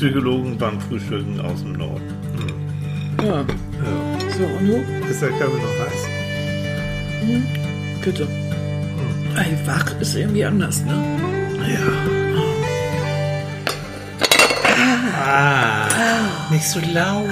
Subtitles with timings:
[0.00, 2.00] Psychologen beim Frühstücken aus dem Norden.
[3.22, 3.40] Ja.
[3.42, 3.44] Ja.
[4.38, 4.82] So, und du?
[5.10, 6.08] Ist der Kaffee noch heiß?
[8.02, 8.26] Bitte.
[9.36, 10.94] Ey, wach ist irgendwie anders, ne?
[11.68, 11.80] Ja.
[15.22, 15.88] Ah,
[16.50, 17.28] nicht so laut.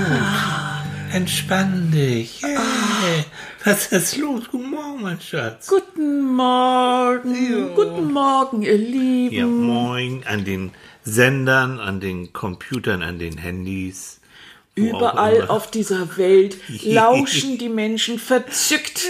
[1.15, 2.43] Entspann dich.
[2.43, 3.25] Hey.
[3.65, 4.43] Was ist los?
[4.51, 5.69] Guten Morgen, mein Schatz.
[5.69, 7.75] Guten Morgen.
[7.75, 9.35] Guten Morgen, ihr Lieben.
[9.35, 10.73] Ja, moin an den
[11.09, 14.21] Sendern, an den Computern, an den Handys.
[14.75, 19.01] Überall auf dieser Welt lauschen die Menschen verzückt.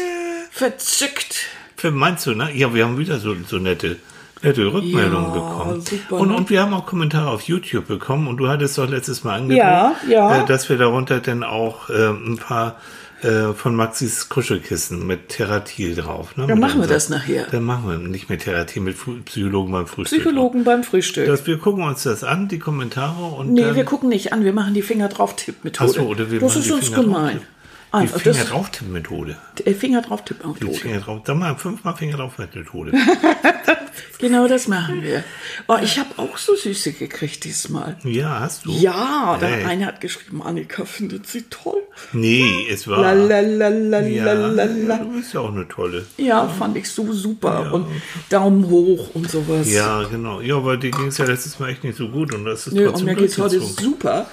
[0.50, 1.40] Verzückt.
[1.76, 2.50] Für meinst du, ne?
[2.54, 3.96] Ja, wir haben wieder so, so nette,
[4.42, 5.80] nette Rückmeldungen Ja, bekommen.
[5.82, 6.36] super, und, ne?
[6.36, 9.58] und wir haben auch Kommentare auf YouTube bekommen und du hattest doch letztes Mal angedroht,
[9.58, 10.42] Ja, ja.
[10.42, 12.76] Äh, dass wir darunter dann auch äh, ein paar
[13.22, 16.36] äh, von Maxis Kuschelkissen mit Theratil drauf.
[16.36, 16.46] Ne?
[16.46, 17.46] Dann machen wir das nachher.
[17.50, 20.18] Dann machen wir nicht mit Theratil, mit Psychologen beim Frühstück.
[20.20, 21.26] Psychologen beim Frühstück.
[21.26, 24.52] Das, wir gucken uns das an, die Kommentare und nee, wir gucken nicht an, wir
[24.52, 25.90] machen die Finger drauf Tipp-Methode.
[25.90, 27.36] Ach so, oder wir das machen ist die uns Finger gemein.
[27.36, 29.36] drauf- die Finger drauf Methode.
[29.64, 30.74] äh, Finger drauf Die Tipp-Methode.
[30.74, 32.92] Finger drauf, dann mal fünfmal Finger drauf Methode.
[34.18, 35.22] Genau das machen wir.
[35.68, 37.96] Oh, ich habe auch so Süße gekriegt diesmal.
[38.02, 38.72] ja, hast du?
[38.72, 39.64] Ja, der Hey.
[39.64, 41.82] eine hat geschrieben, Annika findet sie toll.
[42.12, 43.00] Nee, es war.
[43.00, 46.04] La la la la Ja, la la du bist ja auch eine tolle.
[46.16, 47.72] Ja, fand ich so super.
[47.72, 47.86] Und
[48.28, 49.70] Daumen hoch und sowas.
[49.72, 50.40] Ja, genau.
[50.40, 52.72] Ja, aber dir ging es ja letztes Mal echt nicht so gut und das ist
[52.72, 53.92] und trotzdem mir geht's heute durchgezogen.
[53.92, 54.26] super.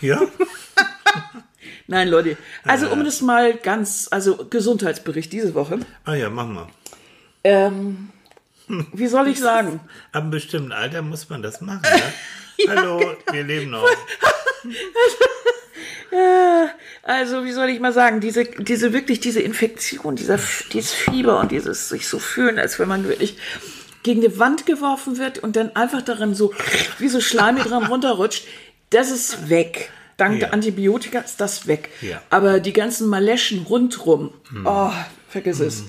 [0.00, 0.20] Ja?
[1.86, 2.36] Nein, Leute.
[2.64, 5.80] Also, um das mal ganz, also Gesundheitsbericht diese Woche.
[6.04, 6.66] Ah ja, mach mal.
[7.44, 8.10] Ähm,
[8.92, 9.80] wie soll ich sagen?
[10.12, 12.68] Ab einem bestimmten Alter muss man das machen, ne?
[12.68, 13.88] Hallo, wir leben noch.
[17.02, 20.38] Also, wie soll ich mal sagen, diese, diese wirklich, diese Infektion, dieser,
[20.72, 23.38] dieses Fieber und dieses sich so fühlen, als wenn man wirklich
[24.02, 26.52] gegen eine Wand geworfen wird und dann einfach darin so,
[26.98, 28.44] wie so schleimig dran runterrutscht,
[28.90, 29.90] das ist weg.
[30.18, 30.40] Dank Ja.
[30.40, 31.88] der Antibiotika ist das weg.
[32.02, 32.20] Ja.
[32.28, 34.34] Aber die ganzen Maleschen rundrum,
[34.64, 34.90] oh,
[35.28, 35.84] vergiss es.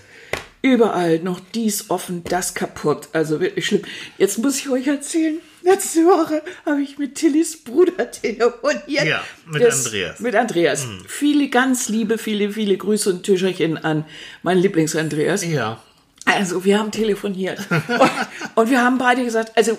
[0.66, 3.10] Überall noch dies offen, das kaputt.
[3.12, 3.82] Also wirklich schlimm.
[4.18, 5.40] Jetzt muss ich euch erzählen.
[5.62, 9.06] Letzte Woche habe ich mit Tillys Bruder telefoniert.
[9.06, 10.20] Ja, mit Das- Andreas.
[10.22, 10.88] Mit Andreas.
[11.06, 14.06] Viele ganz liebe, viele, viele Grüße und Tücherchen an
[14.42, 15.46] meinen Lieblings-Andreas.
[15.46, 15.82] Ja.
[16.26, 17.60] Also, wir haben telefoniert.
[17.70, 18.12] und,
[18.56, 19.78] und wir haben beide gesagt, also,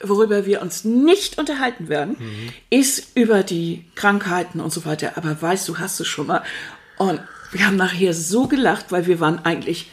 [0.00, 2.16] worüber wir uns nicht unterhalten werden,
[2.70, 5.12] ist über die Krankheiten und so weiter.
[5.16, 6.42] Aber weißt du, hast du schon mal.
[6.96, 7.20] Und
[7.52, 9.90] wir haben nachher so gelacht, weil wir waren eigentlich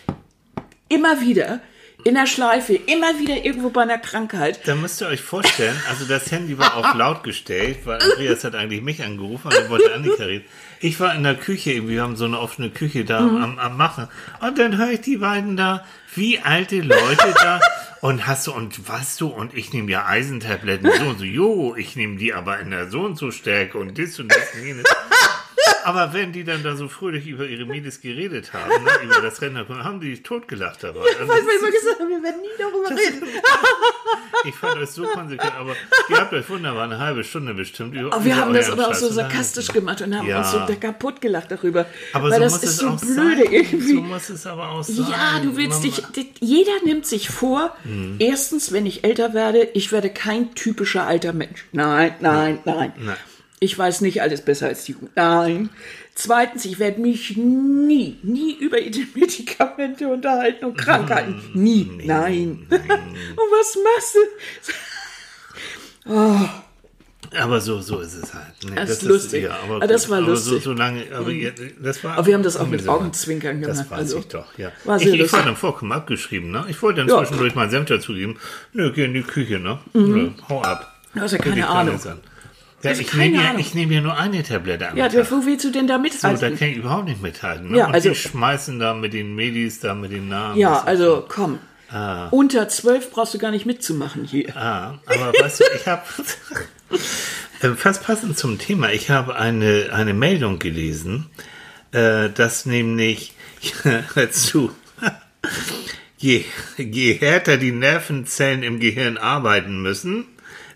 [0.92, 1.60] immer wieder
[2.04, 4.60] in der Schleife, immer wieder irgendwo bei einer Krankheit.
[4.66, 8.56] Da müsst ihr euch vorstellen, also das Handy war auf laut gestellt, weil Andreas hat
[8.56, 10.46] eigentlich mich angerufen, aber er wollte Annika reden.
[10.80, 13.44] Ich war in der Küche, irgendwie, wir haben so eine offene Küche da Mhm.
[13.44, 14.08] am, am Machen.
[14.40, 15.86] Und dann höre ich die beiden da,
[16.16, 17.60] wie alte Leute da.
[18.02, 21.76] Und hast du, und was du, und ich nehme ja Eisentabletten so und so, jo,
[21.78, 24.66] ich nehme die aber in der so und so Stärke und das und das und
[24.66, 24.86] jenes.
[25.84, 29.42] Aber wenn die dann da so fröhlich über ihre Mädels geredet haben, ne, über das
[29.42, 31.00] Rennen, haben die totgelacht dabei.
[31.00, 33.24] Und Weil wir immer gesagt haben, wir werden nie darüber reden.
[34.46, 35.76] ich fand euch so konsequent, aber
[36.10, 38.90] ihr habt euch wunderbar eine halbe Stunde bestimmt über Aber wir über haben das aber
[38.90, 39.32] auch so unterhalten.
[39.34, 40.40] sarkastisch gemacht und haben Ja.
[40.40, 41.86] uns so da kaputt gelacht darüber.
[42.14, 43.52] Aber weil so das muss ist es so auch blöde sein.
[43.54, 43.96] irgendwie.
[43.96, 45.08] So muss es aber auch sein.
[45.10, 48.18] Ja, du willst Man- dich, di- jeder nimmt sich vor, Mhm.
[48.20, 51.66] erstens, wenn ich älter werde, ich werde kein typischer alter Mensch.
[51.72, 52.94] Nein, nein, nein.
[52.98, 53.18] Nein.
[53.64, 55.12] Ich weiß nicht alles besser als die Jugend.
[55.16, 55.70] Nein.
[56.16, 58.78] Zweitens, ich werde mich nie, nie über
[59.16, 61.40] Medikamente unterhalten und Krankheiten.
[61.54, 61.88] Nie.
[62.04, 62.66] Nein.
[62.70, 64.16] und was machst
[66.06, 66.10] du?
[67.40, 68.46] Aber so, so ist es halt.
[68.68, 69.44] Nee, Das ist lustig.
[69.44, 70.52] ja, aber Ah, das war aber lustig.
[70.54, 70.58] Mhm.
[70.58, 72.18] So, so lange, aber ihr, das war.
[72.18, 72.86] Aber wir haben das auch mit.
[72.86, 73.80] Augenzwinkern gemacht.
[73.80, 74.72] Das weiß also, ich doch, ja.
[74.84, 76.66] War ich, ich war dann vollkommen abgeschrieben, ne?
[76.68, 77.20] Ich wollte dann Ja.
[77.20, 78.38] zwischendurch mal Senf dazugeben.
[78.74, 79.80] Nö, geh in die Küche, ne?
[79.94, 80.94] Nö, hau ab.
[81.14, 82.00] Du hast ja keine Ahnung.
[82.06, 82.20] an.
[82.84, 84.98] Ja, hast ich nehme ja, ich nehme ja nur eine Tablette an.
[84.98, 86.42] Ja, wo willst du denn da so, mithalten?
[86.42, 87.72] da kann ich überhaupt nicht mithalten.
[87.72, 87.78] Ne?
[87.78, 90.58] Ja, Und also- die schmeißen da mit den Medis, da mit den Namen.
[90.58, 91.60] Ja, also komm.
[91.90, 92.28] Ah.
[92.30, 94.56] Unter zwölf brauchst du gar nicht mitzumachen hier.
[94.56, 96.04] Ah, aber weißt du, ich habe
[97.76, 101.30] fast passend zum Thema, ich habe eine, eine Meldung gelesen,
[101.92, 103.34] äh, dass nämlich,
[104.14, 104.72] hör zu,
[106.18, 106.46] je,
[106.78, 110.26] je härter die Nervenzellen im Gehirn arbeiten müssen,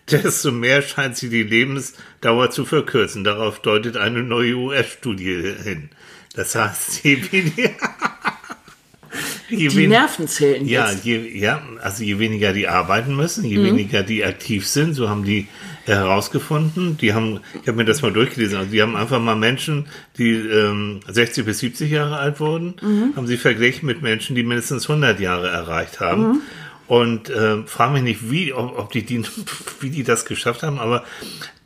[0.12, 3.24] desto mehr scheint sie die Lebensdauer zu verkürzen.
[3.24, 5.90] Darauf deutet eine neue US-Studie hin.
[6.36, 7.72] Das heißt, je weniger...
[9.50, 11.06] Je Die wen- Nervenzellen ja, jetzt.
[11.06, 13.50] je, ja, also je weniger die arbeiten müssen, Mhm.
[13.52, 15.48] je weniger die aktiv sind, so haben die
[15.86, 16.98] herausgefunden.
[16.98, 19.86] Die haben, ich habe mir das mal durchgelesen, also die haben einfach mal Menschen,
[20.18, 23.14] die ähm, 60 bis 70 Jahre alt wurden, Mhm.
[23.16, 26.22] haben sie verglichen mit Menschen, die mindestens 100 Jahre erreicht haben.
[26.28, 26.42] Mhm.
[26.88, 29.24] Und äh, frage mich nicht, wie, ob, ob die, die,
[29.80, 31.04] wie die das geschafft haben, aber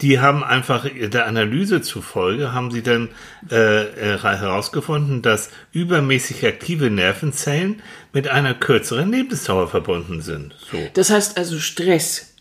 [0.02, 3.10] die haben einfach der Analyse zufolge, haben sie dann
[3.52, 7.82] äh, äh, herausgefunden, dass übermäßig aktive Nervenzellen
[8.14, 10.56] mit einer kürzeren Lebensdauer verbunden sind.
[10.72, 10.78] So.
[10.94, 12.34] Das heißt also Stress.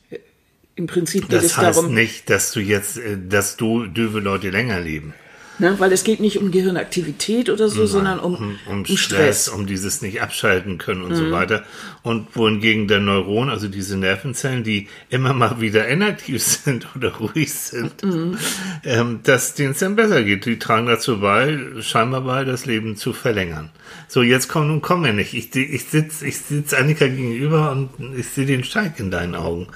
[0.76, 4.20] Im Prinzip geht Das es heißt darum, nicht, dass du jetzt, äh, dass du döve
[4.20, 5.14] Leute länger leben.
[5.58, 9.00] Ne, weil es geht nicht um Gehirnaktivität oder so, sondern um, um, um, um Stress,
[9.44, 9.48] Stress.
[9.48, 11.16] um dieses nicht abschalten können und Mhm.
[11.16, 11.64] so weiter.
[12.02, 17.52] Und wohingegen der Neuron, also diese Nervenzellen, die immer mal wieder inaktiv sind oder ruhig
[17.52, 18.38] sind, Mhm.
[18.84, 20.46] ähm, dass denen es dann besser geht.
[20.46, 23.70] Die tragen dazu bei, scheinbar bei, das Leben zu verlängern.
[24.08, 25.34] So, jetzt komm, nun komm mir nicht.
[25.34, 29.66] Ich, ich sitz, ich sitz Annika gegenüber und ich sehe den Steig in deinen Augen.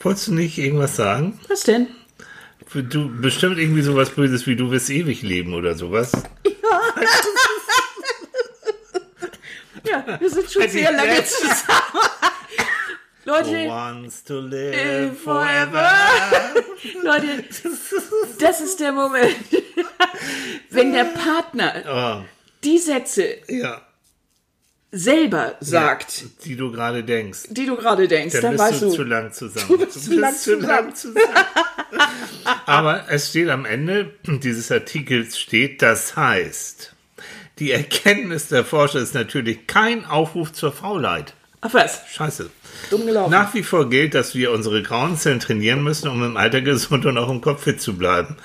[0.00, 1.38] Wolltest du nicht irgendwas sagen?
[1.48, 1.88] Was denn?
[2.82, 6.12] Du bestimmt irgendwie sowas Böses wie du wirst ewig leben oder sowas.
[9.84, 12.10] Ja, wir sind schon Hätte sehr lange zusammen.
[13.24, 15.90] Leute, Wants to live forever.
[17.02, 17.44] Leute,
[18.38, 19.36] das ist der Moment.
[20.70, 22.24] Wenn der Partner Oh,
[22.62, 23.85] die Sätze ja,
[24.96, 27.44] selber sagt, die du gerade denkst.
[27.50, 29.68] die du gerade denkst, Dann dann, bist weißt du, du, zu lang zusammen.
[29.68, 30.94] Du bist zu lang zusammen.
[30.94, 31.26] zusammen.
[32.66, 36.94] Aber es steht am Ende dieses Artikels steht, das heißt,
[37.58, 41.34] die Erkenntnis der Forscher ist natürlich kein Aufruf zur Faulheit.
[41.66, 42.50] Ach was, Scheiße.
[42.90, 43.30] dumm gelaufen.
[43.30, 47.06] Nach wie vor gilt, dass wir unsere grauen Zellen trainieren müssen, um im Alter gesund
[47.06, 48.36] und auch im Kopf fit zu bleiben.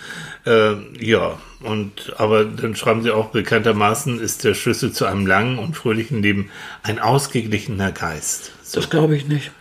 [0.45, 5.59] Ähm, ja, und aber dann schreiben sie auch bekanntermaßen ist der Schlüssel zu einem langen
[5.59, 6.49] und fröhlichen Leben
[6.83, 8.51] ein ausgeglichener Geist.
[8.63, 9.51] So, das glaube ich nicht.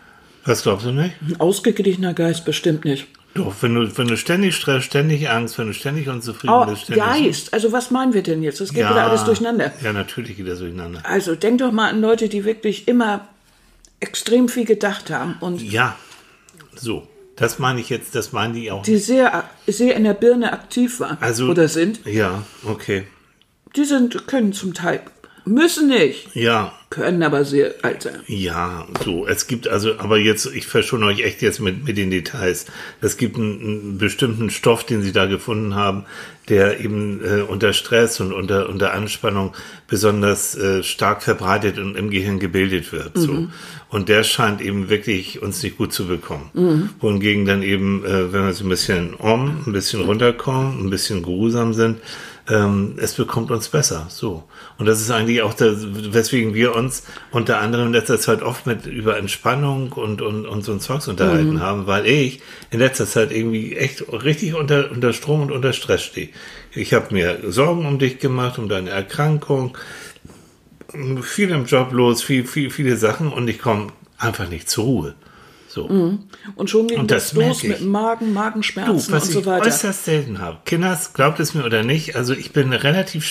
[0.45, 1.15] was glaubst du nicht?
[1.21, 3.07] Ein ausgeglichener Geist bestimmt nicht.
[3.35, 6.83] Doch, wenn du, wenn du ständig Stress, ständig Angst, wenn du ständig unzufrieden Oh, bist,
[6.85, 7.05] ständig.
[7.05, 8.61] Geist, also was meinen wir denn jetzt?
[8.61, 9.71] Das geht wieder alles durcheinander.
[9.85, 11.01] Ja, natürlich geht das durcheinander.
[11.05, 13.29] Also denk doch mal an Leute, die wirklich immer
[14.01, 15.97] extrem viel gedacht haben und Ja,
[16.75, 17.07] so.
[17.37, 18.83] Das meine ich jetzt, das meinen die auch.
[18.83, 22.05] die sehr, sehr in der Birne aktiv waren Also- oder sind.
[22.05, 23.07] ja, okay.
[23.77, 25.01] Die sind, können zum Teil,
[25.51, 28.21] müssen nicht, Ja, können aber sehr alt sein.
[28.27, 32.11] Ja, so, es gibt also, aber jetzt, ich verschone euch echt jetzt mit, mit den
[32.11, 32.67] Details.
[33.01, 36.05] Es gibt einen, einen bestimmten Stoff, den sie da gefunden haben,
[36.49, 39.55] der eben äh, unter Stress und unter, unter Anspannung
[39.87, 43.17] besonders äh, stark verbreitet und im Gehirn gebildet wird.
[43.17, 43.49] So.
[43.89, 46.91] Und der scheint eben wirklich uns nicht gut zu bekommen.
[47.01, 51.23] Wohingegen dann eben, äh, wenn wir so ein bisschen um, ein bisschen runterkommen, ein bisschen
[51.23, 51.99] geruhsam sind,
[52.49, 54.07] ähm, es bekommt uns besser.
[54.09, 54.45] So.
[54.81, 55.77] Und das ist eigentlich auch das,
[56.15, 60.65] weswegen wir uns unter anderem in letzter Zeit oft mit über Entspannung und, und, und
[60.65, 62.41] so ein Zeugs unterhalten haben, weil ich
[62.71, 66.31] in letzter Zeit irgendwie echt richtig unter, unter Strom und unter Stress stehe.
[66.73, 69.77] Ich habe mir Sorgen um dich gemacht, um deine Erkrankung,
[71.21, 75.15] viel im Job los, viel, viel, viele Sachen und ich komme einfach nicht zur Ruhe.
[75.69, 75.85] So.
[76.57, 77.85] Und schon ging Und das, das los mit ich.
[77.85, 79.67] Magen, Du, Magenschmerzen was und so ich weiter.
[79.67, 80.59] äußerst selten habe.
[80.65, 83.25] Kinders, glaubt es mir oder nicht, also ich bin relativ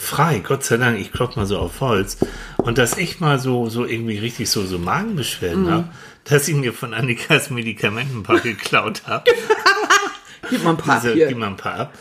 [0.00, 2.18] schmerzfrei, Gott sei Dank, ich klopfe mal so auf Holz.
[2.56, 5.70] Und dass ich mal so, so irgendwie richtig so, so Magenbeschwerden Mhm.
[5.70, 5.88] habe,
[6.24, 9.30] dass ich mir von Annikas Medikamenten ein paar geklaut habe.
[10.48, 11.28] Gib mal ein paar Diese, hier.
[11.28, 11.94] gib mal ein paar ab.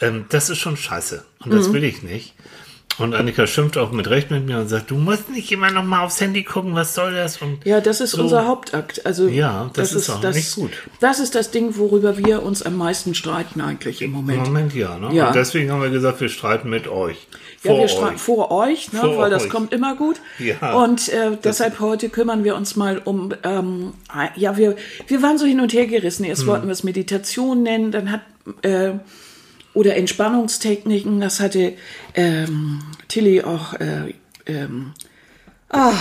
[0.00, 1.24] Ähm, das ist schon scheiße.
[1.40, 1.56] Und Mhm.
[1.56, 2.34] das will ich nicht.
[2.98, 5.84] Und Annika schimpft auch mit Recht mit mir und sagt, du musst nicht immer noch
[5.84, 7.42] mal aufs Handy gucken, was soll das?
[7.42, 8.22] Und Ja, das ist so.
[8.22, 9.04] unser Hauptakt.
[9.04, 10.70] Also Ja, das ist auch nicht gut.
[11.00, 14.44] Das ist das Ding, worüber wir uns am meisten streiten eigentlich im Im Moment.
[14.44, 15.12] Moment ja, ne?
[15.14, 15.26] Ja.
[15.28, 17.16] Und deswegen haben wir gesagt, wir streiten mit euch.
[17.62, 19.50] Ja, Vor wir streiten vor euch, ne, Vor weil das euch.
[19.50, 20.16] kommt immer gut.
[20.38, 20.72] Ja.
[20.74, 23.92] Und äh, deshalb heute kümmern wir uns mal um, ähm,
[24.36, 26.24] ja, wir, wir waren so hin und her gerissen.
[26.24, 26.48] Erst Hm.
[26.48, 28.20] wollten wir es Meditation nennen, dann hat,
[28.62, 28.92] äh,
[29.76, 31.74] oder Entspannungstechniken, das hatte
[32.14, 34.14] ähm, Tilly auch, äh,
[34.46, 34.92] ähm,
[35.70, 35.92] ah,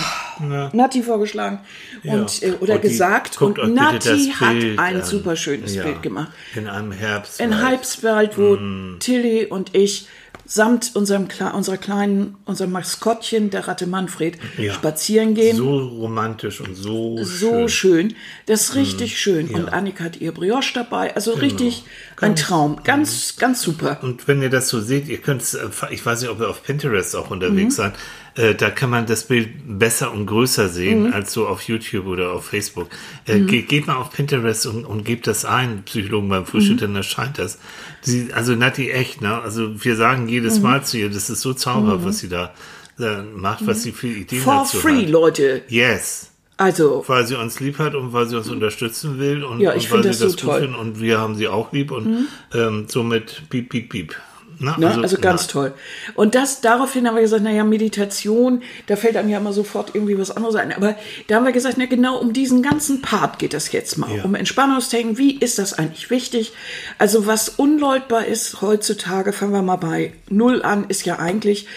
[0.73, 1.59] Nati vorgeschlagen
[2.03, 2.47] und, Ja.
[2.49, 3.41] äh, oder die- gesagt.
[3.41, 5.03] Und Nati hat ein an.
[5.03, 5.83] super schönes Ja.
[5.83, 6.31] Bild gemacht.
[6.55, 7.39] In einem Herbst.
[7.39, 8.57] In Halbswald, wo
[8.99, 10.07] Tilly und ich
[10.47, 14.73] samt unserem, unserer kleinen, unserem Maskottchen, der Ratte Manfred, Ja.
[14.73, 15.57] spazieren gehen.
[15.57, 17.69] So romantisch und so, So schön.
[17.69, 18.15] schön.
[18.45, 19.49] Das ist richtig schön.
[19.49, 21.15] Und Annika hat ihr Brioche dabei.
[21.15, 21.83] Also richtig
[22.21, 22.79] ein Traum.
[22.83, 23.99] Ganz, ganz super.
[24.03, 25.41] Und wenn ihr das so seht, ihr könnt,
[25.89, 27.81] ich weiß nicht, ob ihr auf Pinterest auch unterwegs Mhm.
[27.83, 27.93] seid,
[28.35, 31.13] äh, da kann man das Bild besser und größer sehen Mhm.
[31.13, 32.89] als so auf YouTube oder auf Facebook.
[33.25, 36.81] Äh, geht, geht mal auf Pinterest und, und gebt das ein, Psychologen beim Frühstück, Mhm.
[36.81, 37.57] dann erscheint das.
[38.01, 39.41] Sie, also Nati echt, ne?
[39.41, 40.29] Also wir sagen Mhm.
[40.29, 42.53] jedes Mal zu ihr, das ist so zauberhaft, was sie da
[42.99, 45.09] äh, macht, was sie für Ideen For dazu free, hat.
[45.09, 45.63] Leute.
[45.67, 46.31] Yes.
[46.57, 49.91] Also, weil sie uns lieb hat und weil sie uns unterstützen will und, Ja, ich
[49.91, 50.73] und weil sie das so gut toll.
[50.79, 54.15] und wir haben sie auch lieb und ähm, somit piep, piep, piep.
[54.59, 54.87] Na, Ne?
[54.87, 55.51] also- Also, ganz na.
[55.51, 55.73] toll.
[56.15, 60.17] Und das, daraufhin haben wir gesagt, naja, Meditation, da fällt einem ja immer sofort irgendwie
[60.17, 60.71] was anderes ein.
[60.73, 60.95] Aber
[61.27, 64.15] da haben wir gesagt, na genau um diesen ganzen Part geht es jetzt mal.
[64.17, 64.23] Ja.
[64.23, 66.53] Um Entspannungstechniken, wie ist das eigentlich wichtig?
[66.97, 71.67] Also was unleugbar ist heutzutage, fangen wir mal bei Null an, ist ja eigentlich,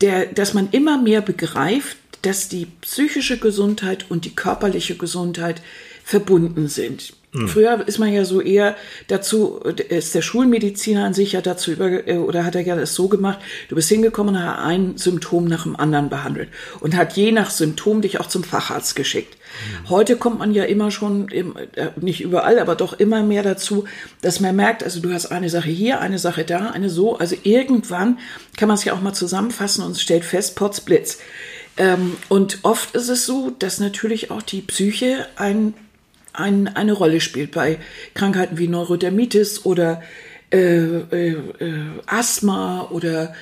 [0.00, 5.60] der, dass man immer mehr begreift, dass die psychische Gesundheit und die körperliche Gesundheit
[6.04, 7.14] verbunden sind.
[7.32, 8.76] Früher ist man ja so eher
[9.08, 9.58] dazu,
[9.88, 13.08] ist der Schulmediziner an sich ja dazu über, äh, oder hat er ja das so
[13.08, 13.38] gemacht,
[13.70, 17.50] du bist hingekommen und hat ein Symptom nach dem anderen behandelt und hat je nach
[17.50, 19.38] Symptom dich auch zum Facharzt geschickt.
[19.88, 21.44] Heute kommt man ja immer schon, äh,
[21.96, 23.84] nicht überall, aber doch immer mehr dazu,
[24.20, 27.34] dass man merkt, also du hast eine Sache hier, eine Sache da, eine so, also
[27.44, 28.18] irgendwann
[28.58, 31.18] kann man es ja auch mal zusammenfassen und stellt fest, Potzblitz.
[31.78, 35.74] Ähm, und oft ist es so, dass natürlich auch die Psyche ein,
[36.32, 37.78] ein, eine Rolle spielt bei
[38.14, 40.02] Krankheiten wie Neurodermitis oder
[40.52, 41.74] äh, äh, äh,
[42.06, 43.34] Asthma oder,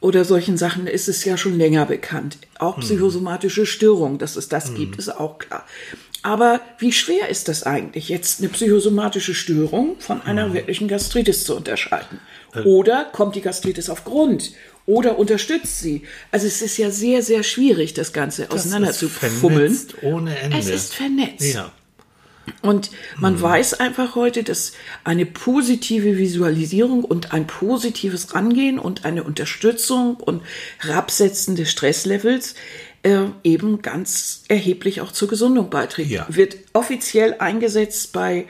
[0.00, 2.38] oder solchen Sachen ist es ja schon länger bekannt.
[2.58, 5.66] Auch psychosomatische Störungen, dass es das gibt, ist auch klar.
[6.22, 11.56] Aber wie schwer ist das eigentlich, jetzt eine psychosomatische Störung von einer wirklichen Gastritis zu
[11.56, 12.20] unterscheiden?
[12.64, 14.52] Oder kommt die Gastritis auf Grund?
[14.86, 16.02] Oder unterstützt sie?
[16.30, 19.74] Also es ist ja sehr, sehr schwierig, das Ganze auseinander ist zu fummeln.
[19.74, 20.58] vernetzt ohne Ende.
[20.58, 21.54] Es ist vernetzt.
[21.54, 21.72] Ja.
[22.60, 24.72] Und man weiß einfach heute, dass
[25.04, 30.42] eine positive Visualisierung und ein positives Rangehen und eine Unterstützung und
[30.78, 32.54] Herabsetzen des Stresslevels
[33.02, 36.10] äh, eben ganz erheblich auch zur Gesundung beiträgt.
[36.10, 36.26] Ja.
[36.28, 38.46] Wird offiziell eingesetzt bei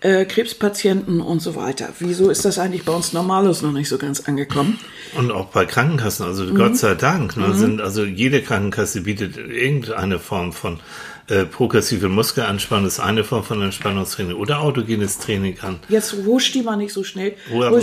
[0.00, 1.88] äh, Krebspatienten und so weiter.
[1.98, 4.78] Wieso ist das eigentlich bei uns Normalos noch nicht so ganz angekommen?
[5.16, 6.54] Und auch bei Krankenkassen, also Mhm.
[6.56, 10.80] Gott sei Dank, ne, sind, also jede Krankenkasse bietet irgendeine Form von
[11.28, 15.80] äh, progressive Muskelanspannung, ist eine Form von Entspannungstraining oder autogenes Training an.
[15.88, 17.34] Jetzt husch die mal nicht so schnell.
[17.52, 17.80] Aber-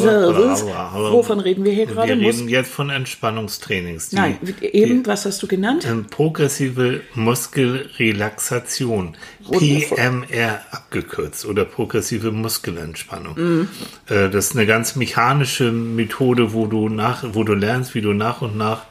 [0.94, 2.16] aber- Wovon reden wir hier Wir gerade?
[2.16, 4.10] Mus- reden jetzt von Entspannungstrainings.
[4.10, 5.86] Die, Nein, eben, was hast du genannt?
[5.90, 9.98] Ähm, progressive Muskelrelaxation, Wundervoll.
[9.98, 13.36] PMR abgekürzt oder progressive Muskelentspannung.
[13.36, 13.68] Mhm.
[14.10, 18.14] Äh, das ist eine ganz mechanische Methode, wo du nach, wo du lernst, wie du
[18.14, 18.84] nach und nach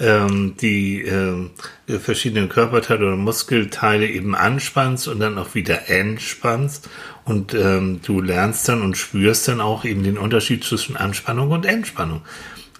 [0.00, 1.50] ähm, die ähm,
[1.86, 6.88] verschiedenen Körperteile oder Muskelteile eben anspannst und dann auch wieder entspannst.
[7.24, 11.66] Und ähm, du lernst dann und spürst dann auch eben den Unterschied zwischen Anspannung und
[11.66, 12.22] Entspannung.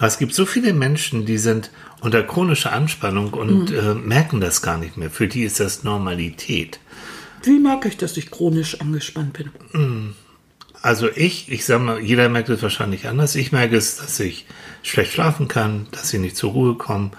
[0.01, 1.71] Es gibt so viele Menschen, die sind
[2.01, 5.11] unter chronischer Anspannung und äh, merken das gar nicht mehr.
[5.11, 6.79] Für die ist das Normalität.
[7.43, 10.15] Wie mag ich, dass ich chronisch angespannt bin?
[10.82, 13.35] Also ich, ich sag mal, jeder merkt es wahrscheinlich anders.
[13.35, 14.47] Ich merke es, dass ich
[14.82, 17.11] schlecht schlafen kann, dass ich nicht zur Ruhe komme.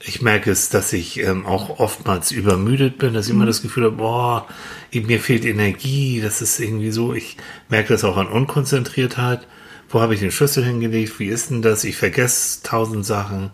[0.00, 3.84] Ich merke es, dass ich ähm, auch oftmals übermüdet bin, dass ich immer das Gefühl
[3.84, 4.46] habe, boah,
[4.92, 7.14] mir fehlt Energie, das ist irgendwie so.
[7.14, 7.36] Ich
[7.68, 9.46] merke das auch an Unkonzentriertheit.
[9.88, 11.18] Wo habe ich den Schlüssel hingelegt?
[11.18, 11.84] Wie ist denn das?
[11.84, 13.50] Ich vergesse tausend Sachen.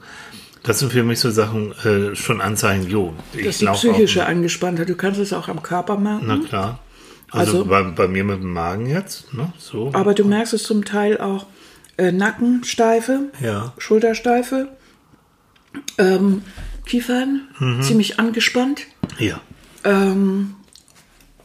[0.63, 4.27] Das sind für mich so Sachen, äh, schon Anzeichen, jo, ich Das ist die psychische
[4.27, 4.89] Angespanntheit.
[4.89, 6.25] Du kannst es auch am Körper merken.
[6.27, 6.79] Na klar.
[7.33, 9.53] Also, Also- bei, bei mir mit dem Magen jetzt, ne?
[9.59, 9.91] So.
[9.95, 11.47] Aber du merkst es zum Teil auch
[11.99, 13.73] äh, Nackensteife, Ja.
[13.79, 14.69] Schultersteife,
[15.99, 16.43] ähm,
[16.87, 17.83] Kiefern, Mhm.
[17.83, 18.83] ziemlich angespannt.
[19.19, 19.41] Ja.
[19.85, 20.55] Ähm,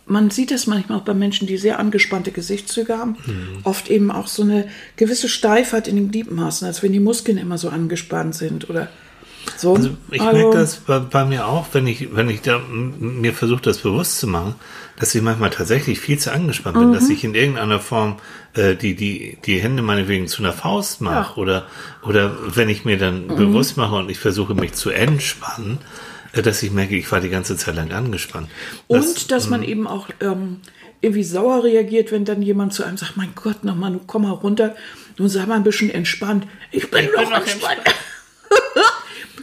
[0.05, 3.17] man sieht das manchmal auch bei Menschen, die sehr angespannte Gesichtszüge haben.
[3.25, 3.59] Mhm.
[3.63, 7.57] Oft eben auch so eine gewisse Steifheit in den Gliedmaßen, als wenn die Muskeln immer
[7.57, 8.89] so angespannt sind oder
[9.55, 9.75] so.
[9.75, 13.61] Also ich merke das bei, bei mir auch, wenn ich, wenn ich da mir versuche,
[13.61, 14.55] das bewusst zu machen,
[14.99, 16.93] dass ich manchmal tatsächlich viel zu angespannt bin, Mhm.
[16.93, 18.17] dass ich in irgendeiner Form
[18.55, 21.65] äh, die, die, die Hände meinetwegen zu einer Faust mache oder,
[22.03, 23.35] oder wenn ich mir dann Mhm.
[23.35, 25.77] bewusst mache und ich versuche mich zu entspannen,
[26.33, 28.49] äh, dass ich merke, ich war die ganze Zeit lang angespannt.
[28.89, 30.61] Das- Und dass man eben auch ähm,
[31.01, 34.31] irgendwie sauer reagiert, wenn dann jemand zu einem sagt, mein Gott, nochmal, du komm mal
[34.31, 34.75] runter,
[35.19, 36.47] nun sei mal ein bisschen entspannt.
[36.71, 37.81] Ich bin, doch noch entspannt.
[37.85, 37.93] Ich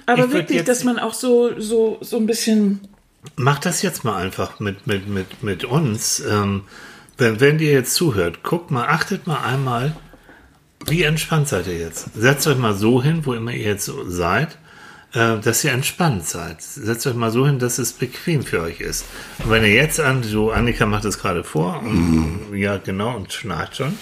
[0.06, 2.80] Aber wirklich, dass man auch so, so, so ein bisschen,
[3.36, 6.20] Mach das jetzt mal einfach mit, mit, mit, mit uns.
[6.20, 6.62] Ähm,
[7.16, 9.96] wenn, wenn ihr jetzt zuhört, guckt mal, achtet mal einmal,
[10.86, 12.14] wie entspannt seid ihr jetzt?
[12.14, 14.58] Setzt euch mal so hin, wo immer ihr jetzt seid,
[15.14, 16.60] äh, dass ihr entspannt seid.
[16.60, 19.04] Setzt euch mal so hin, dass es bequem für euch ist.
[19.44, 23.32] Und wenn ihr jetzt an, so Annika macht es gerade vor, und, ja genau, und
[23.32, 23.96] schnarcht schon.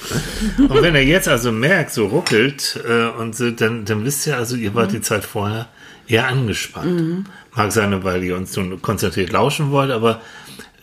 [0.59, 4.37] Und wenn ihr jetzt also merkt, so ruckelt, äh, und so, dann, dann wisst ihr
[4.37, 5.69] also, ihr wart die Zeit vorher
[6.09, 7.27] eher angespannt.
[7.55, 10.21] Mag sein, weil ihr uns so konzentriert lauschen wollt, aber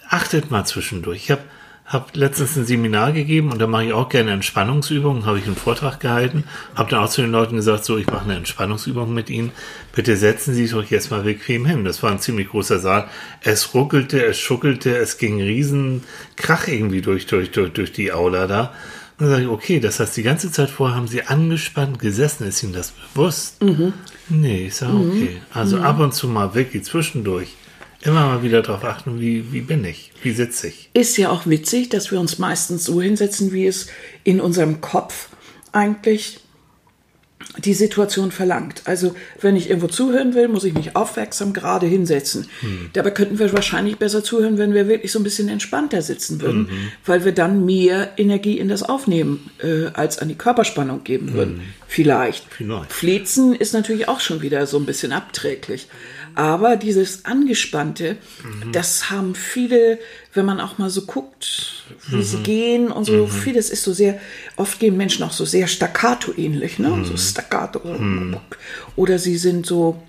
[0.07, 1.23] achtet mal zwischendurch.
[1.23, 1.41] Ich habe
[1.89, 5.55] hab letztens ein Seminar gegeben und da mache ich auch gerne Entspannungsübungen, habe ich einen
[5.55, 6.43] Vortrag gehalten,
[6.75, 9.51] habe dann auch zu den Leuten gesagt, so, ich mache eine Entspannungsübung mit Ihnen,
[9.95, 11.83] bitte setzen Sie sich doch jetzt mal bequem hin.
[11.83, 13.09] Das war ein ziemlich großer Saal.
[13.41, 16.03] Es ruckelte, es schuckelte, es ging riesen
[16.35, 18.71] Krach irgendwie durch, durch, durch, durch die Aula da.
[19.17, 22.47] dann sage ich, okay, das heißt, die ganze Zeit vorher haben Sie angespannt gesessen.
[22.47, 23.63] Ist Ihnen das bewusst?
[23.63, 23.93] Mhm.
[24.29, 25.41] Nee, ich sage, okay.
[25.51, 27.55] Also ab und zu mal wirklich zwischendurch
[28.01, 30.89] immer mal wieder darauf achten, wie, wie bin ich, wie sitze ich.
[30.93, 33.87] Ist ja auch witzig, dass wir uns meistens so hinsetzen, wie es
[34.23, 35.29] in unserem Kopf
[35.71, 36.39] eigentlich
[37.57, 38.83] die Situation verlangt.
[38.85, 42.47] Also wenn ich irgendwo zuhören will, muss ich mich aufmerksam gerade hinsetzen.
[42.93, 46.69] Dabei könnten wir wahrscheinlich besser zuhören, wenn wir wirklich so ein bisschen entspannter sitzen würden,
[47.05, 51.61] weil wir dann mehr Energie in das Aufnehmen äh, als an die Körperspannung geben würden.
[51.87, 52.45] Vielleicht.
[52.49, 52.93] Vielleicht.
[52.93, 55.87] Flezen ist natürlich auch schon wieder so ein bisschen abträglich.
[56.35, 58.17] Aber dieses Angespannte,
[58.71, 59.99] das haben viele,
[60.33, 64.19] wenn man auch mal so guckt, wie sie gehen und so, vieles ist so sehr,
[64.55, 67.03] oft gehen Menschen auch so sehr staccato ähnlich, ne?
[67.05, 67.81] So staccato.
[68.95, 70.01] Oder sie sind so,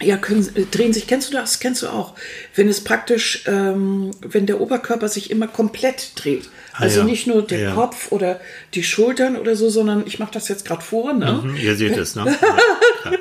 [0.00, 1.58] ja, können, äh, drehen sich, kennst du das?
[1.58, 2.14] Kennst du auch?
[2.54, 6.48] Wenn es praktisch, ähm, wenn der Oberkörper sich immer komplett dreht.
[6.72, 7.04] Also ja.
[7.04, 7.74] nicht nur der Ja.
[7.74, 8.40] Kopf oder
[8.74, 11.42] die Schultern oder so, sondern ich mache das jetzt gerade vor, ne?
[11.42, 12.36] Hm, Ihr seht es, ne?
[13.04, 13.12] Ja.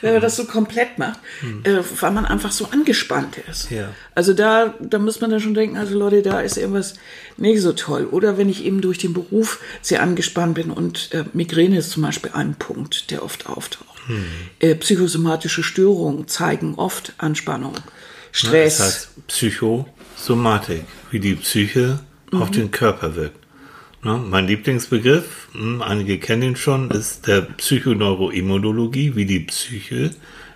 [0.00, 1.18] Wenn man das so komplett macht,
[1.64, 3.70] äh, weil man einfach so angespannt ist.
[3.70, 3.90] Ja.
[4.14, 6.94] Also da, da muss man dann schon denken, also Leute, da ist irgendwas
[7.36, 8.06] nicht so toll.
[8.10, 12.02] Oder wenn ich eben durch den Beruf sehr angespannt bin und äh, Migräne ist zum
[12.02, 13.98] Beispiel ein Punkt, der oft auftaucht.
[14.58, 17.74] Äh, psychosomatische Störungen zeigen oft Anspannung,
[18.32, 18.78] Stress.
[18.78, 22.00] Das heißt Psychosomatik, wie die Psyche
[22.32, 23.47] auf den Körper wirkt.
[24.02, 24.22] Ne?
[24.28, 30.10] Mein Lieblingsbegriff, hm, einige kennen ihn schon, ist der Psychoneuroimmunologie, wie die Psyche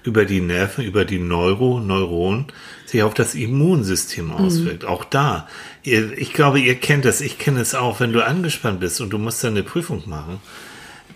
[0.04, 2.46] über die Nerven, über die Neuro, Neuronen
[2.86, 4.84] sich auf das Immunsystem auswirkt.
[4.84, 5.48] Auch da.
[5.82, 9.10] Ihr, ich glaube, ihr kennt das, ich kenne es auch, wenn du angespannt bist und
[9.10, 10.40] du musst dann eine Prüfung machen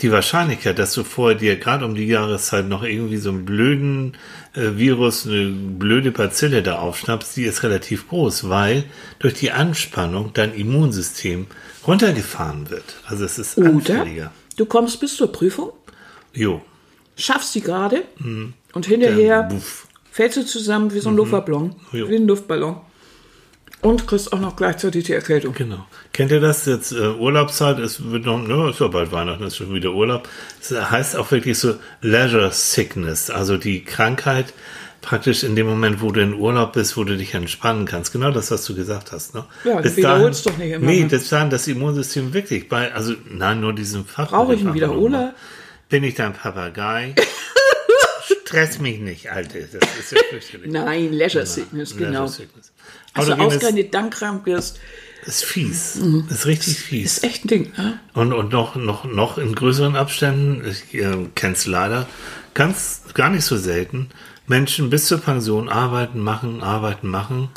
[0.02, 4.16] die Wahrscheinlichkeit, dass du vorher dir gerade um die Jahreszeit noch irgendwie so einen blöden
[4.54, 8.84] äh, Virus, eine blöde Bazille da aufschnappst, die ist relativ groß, weil
[9.18, 11.46] durch die Anspannung dein Immunsystem
[11.86, 12.84] runtergefahren wird.
[13.06, 14.32] Also es ist Oder anfälliger.
[14.56, 15.70] du kommst bis zur Prüfung,
[16.34, 16.60] Jo.
[17.16, 18.02] schaffst sie gerade
[18.74, 19.48] und hinterher
[20.10, 22.08] fällst du zusammen wie so ein Luftballon, Jo.
[22.08, 22.76] wie ein Luftballon.
[23.86, 25.54] Und kriegst auch noch gleichzeitig die Erkältung.
[25.54, 25.86] Genau.
[26.12, 26.90] Kennt ihr das jetzt?
[26.90, 30.28] Äh, Urlaubszeit, es wird noch, ne, ist ja bald Weihnachten, ist schon wieder Urlaub.
[30.60, 34.52] Es heißt auch wirklich so Leisure Sickness, also die Krankheit
[35.02, 38.10] praktisch in dem Moment, wo du in Urlaub bist, wo du dich entspannen kannst.
[38.10, 39.36] Genau das, was du gesagt hast.
[39.36, 39.44] Ne?
[39.62, 41.08] Ja, du wiederholst doch nicht immer, Nee, ne?
[41.08, 44.30] das dahin das Immunsystem wirklich bei, also nein, nur diesen Fach.
[44.30, 45.32] Brauche ich einen Wiederholer?
[45.88, 47.14] Bin ich dein Papagei?
[48.46, 49.60] Stress mich nicht, Alte.
[49.60, 50.72] Das ist ja fürchterlich.
[50.72, 52.26] Nein, Leisure Sickness, Leisure genau.
[52.26, 52.72] Sickness.
[53.16, 54.78] Also ausgerechnet dann krank wirst,
[55.26, 55.96] ist fies.
[56.30, 57.18] Ist richtig fies.
[57.18, 57.72] ist echt ein Ding.
[57.76, 57.98] Ne?
[58.14, 62.06] Und, und noch, noch, noch in größeren Abständen, ich äh, kenne es leider,
[62.54, 64.08] ganz gar nicht so selten,
[64.46, 67.48] Menschen bis zur Pension arbeiten, machen, arbeiten, machen,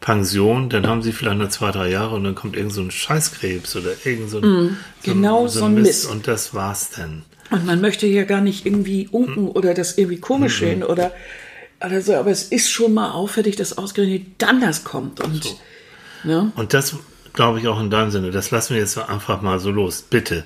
[0.00, 2.92] Pension, dann haben sie vielleicht nur zwei, drei Jahre und dann kommt irgend so ein
[2.92, 6.08] Scheißkrebs oder irgend so ein, genau so ein Mist.
[6.08, 7.24] Und das war's dann.
[7.50, 11.12] Und man möchte ja gar nicht irgendwie unken oder das irgendwie komisch sehen oder, oder
[12.00, 15.20] so, aber es ist schon mal auffällig, dass ausgerechnet dann das kommt.
[15.20, 15.56] Und,
[16.24, 16.52] ne?
[16.56, 16.96] Und das
[17.32, 20.02] glaube ich auch in deinem Sinne, das lassen wir jetzt einfach mal so los.
[20.02, 20.44] Bitte,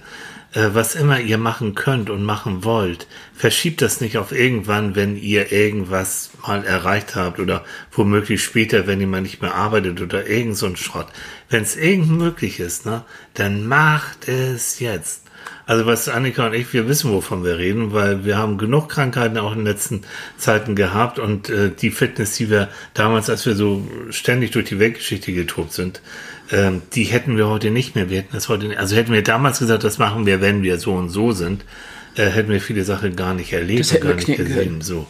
[0.52, 5.16] äh, was immer ihr machen könnt und machen wollt, verschiebt das nicht auf irgendwann, wenn
[5.16, 10.26] ihr irgendwas mal erreicht habt oder womöglich später, wenn ihr mal nicht mehr arbeitet oder
[10.26, 11.06] irgend so ein Schrott.
[11.48, 15.22] Wenn es irgend möglich ist, ne, dann macht es jetzt.
[15.70, 19.38] Also was Annika und ich, wir wissen, wovon wir reden, weil wir haben genug Krankheiten
[19.38, 20.02] auch in den letzten
[20.36, 24.80] Zeiten gehabt und äh, die Fitness, die wir damals, als wir so ständig durch die
[24.80, 26.02] Weltgeschichte getobt sind,
[26.50, 28.10] ähm, die hätten wir heute nicht mehr.
[28.10, 30.76] Wir hätten das heute, nicht, also hätten wir damals gesagt, das machen wir, wenn wir
[30.80, 31.64] so und so sind,
[32.16, 34.54] äh, hätten wir viele Sachen gar nicht erlebt gar nicht gesehen.
[34.56, 34.80] können.
[34.80, 35.06] So,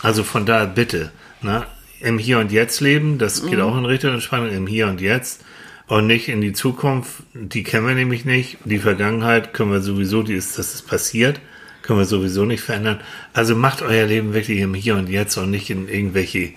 [0.00, 1.10] also von daher bitte,
[1.42, 1.64] ne,
[2.00, 3.50] im Hier und Jetzt leben, das Mhm.
[3.50, 5.40] geht auch in Richtung Entspannung, im Hier und Jetzt
[5.86, 7.22] und nicht in die Zukunft.
[7.34, 8.58] Die kennen wir nämlich nicht.
[8.64, 11.40] Die Vergangenheit können wir sowieso, die ist, das ist passiert,
[11.82, 13.00] können wir sowieso nicht verändern.
[13.32, 16.52] Also macht euer Leben wirklich im Hier und Jetzt und nicht in irgendwelche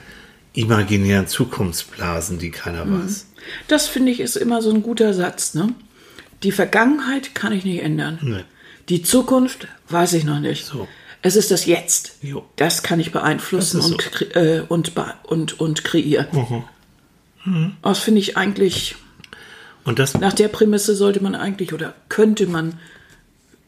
[0.53, 3.03] imaginären Zukunftsblasen, die keiner Mhm.
[3.03, 3.27] weiß.
[3.67, 5.53] Das finde ich ist immer so ein guter Satz.
[5.53, 5.73] Ne?
[6.43, 8.19] Die Vergangenheit kann ich nicht ändern.
[8.21, 8.43] Nee.
[8.89, 10.65] Die Zukunft weiß ich noch nicht.
[10.65, 10.87] So.
[11.21, 12.15] Es ist das Jetzt.
[12.21, 12.45] Jo.
[12.55, 14.25] Das kann ich beeinflussen und, so.
[14.39, 16.27] äh, und, und, und kreieren.
[17.81, 18.95] Das finde ich eigentlich,
[19.88, 22.78] Und das nach der Prämisse sollte man eigentlich oder könnte man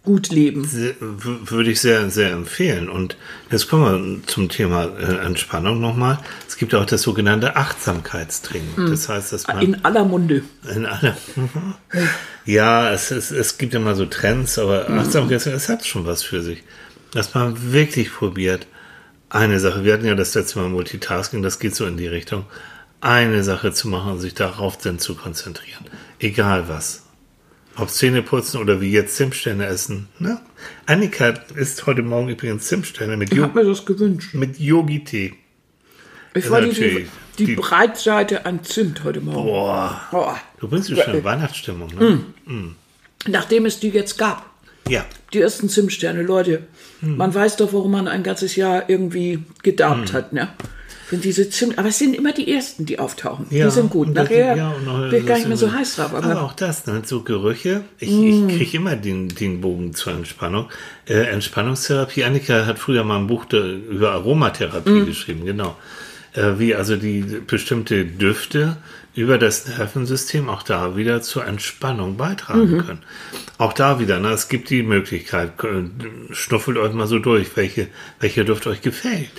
[0.04, 0.70] gut leben.
[1.00, 2.90] würde ich sehr, sehr empfehlen.
[2.90, 3.16] Und
[3.50, 6.20] jetzt kommen wir zum Thema äh, Entspannung nochmal.
[6.46, 8.90] Es gibt auch das sogenannte Achtsamkeitstraining.
[8.90, 10.44] Das heißt, dass man In aller Munde.
[10.76, 11.14] In allem.
[12.46, 16.42] Ja, es, es, es gibt immer so Trends, aber Achtsamkeit, es hat schon was für
[16.42, 16.64] sich.
[17.14, 18.68] Dass man wirklich probiert,
[19.30, 22.46] eine Sache, wir hatten ja das letzte Mal Multitasking, das geht so in die Richtung,
[23.02, 25.86] eine Sache zu machen und sich darauf dann zu konzentrieren.
[26.20, 27.04] Egal was.
[27.78, 30.10] Ob Zähne putzen oder wie jetzt Zimtsterne essen.
[30.20, 30.40] Ne?
[30.86, 34.34] Annika isst heute Morgen übrigens Zimtsterne mit, Ich habe mir das gewünscht.
[34.34, 35.34] mit Yogi-Tee.
[36.34, 39.44] Ich wollte die, die, Die- Breitseite an Zimt heute Morgen.
[39.48, 40.02] Boah.
[40.12, 40.38] Boah.
[40.60, 42.76] Du bringst schon in Weihnachtsstimmung, ne?
[43.28, 44.46] Nachdem es die jetzt gab,
[44.88, 45.06] Ja.
[45.34, 46.68] die ersten Zimtsterne, Leute,
[47.00, 47.16] Hm.
[47.18, 50.50] man weiß doch, warum man ein ganzes Jahr irgendwie gedarbt hat, ne?
[51.12, 53.48] Wenn diese Zimt, aber es sind immer die ersten, die auftauchen.
[53.50, 54.13] Ja, die sind gut.
[54.13, 54.74] Nachher ja,
[55.10, 56.13] bin ich gar nicht mehr so heiß drauf.
[56.13, 57.02] Aber, Aber, auch das, ne?
[57.06, 57.82] so Gerüche.
[57.98, 58.48] Ich, Mm.
[58.50, 60.69] ich kriege immer den, den Bogen zur Entspannung.
[61.08, 62.24] Äh, Entspannungstherapie.
[62.24, 65.06] Annika hat früher mal ein Buch da, über Aromatherapie Mm.
[65.06, 65.76] geschrieben, genau.
[66.34, 68.78] Äh, wie also die bestimmte Düfte
[69.15, 72.86] über das Nervensystem auch da wieder zur Entspannung beitragen Mhm.
[72.86, 73.00] können.
[73.58, 74.30] Auch da wieder, ne?
[74.30, 77.88] es gibt die Möglichkeit, äh, schnuffelt euch mal so durch, welche,
[78.19, 79.32] welcher Duft euch gefällt.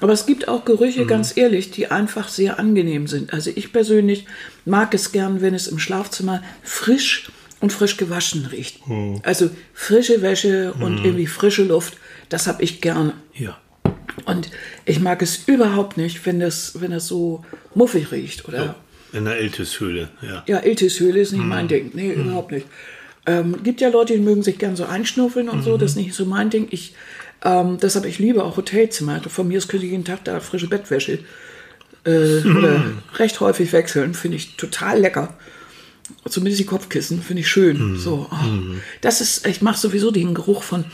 [0.00, 1.08] Aber es gibt auch Gerüche, Mhm.
[1.08, 3.32] ganz ehrlich, die einfach sehr angenehm sind.
[3.32, 4.26] Also ich persönlich
[4.64, 7.30] mag es gern, wenn es im Schlafzimmer frisch
[7.60, 8.86] und frisch gewaschen riecht.
[8.88, 9.20] Mhm.
[9.24, 11.96] Also frische Wäsche und irgendwie frische Luft,
[12.28, 13.14] das habe ich gerne.
[13.34, 13.58] Ja.
[14.26, 14.50] Und
[14.84, 18.46] ich mag es überhaupt nicht, wenn das, wenn das so muffig riecht.
[18.48, 18.76] Oder
[19.12, 20.42] In der Iltishöhle, ja.
[20.46, 21.48] ja, Iltishöhle ist nicht Mhm.
[21.48, 21.90] mein Ding.
[21.94, 22.66] Nee, überhaupt nicht.
[23.26, 25.62] Ähm, gibt ja Leute, die mögen sich gern so einschnuffeln und Mhm.
[25.62, 26.68] so, das ist nicht so mein Ding.
[26.70, 26.94] Ich,
[27.44, 29.20] ähm, deshalb, ich liebe auch Hotelzimmer.
[29.28, 31.18] Von mir aus könnte ich jeden Tag da frische Bettwäsche
[32.06, 32.56] äh, Mhm.
[32.56, 32.82] oder
[33.16, 34.14] recht häufig wechseln.
[34.14, 35.34] Finde ich total lecker.
[36.28, 37.92] Zumindest die Kopfkissen finde ich schön.
[37.92, 37.96] Mhm.
[37.98, 38.36] So, oh.
[39.00, 40.84] Das ist, ich mache sowieso den Geruch von,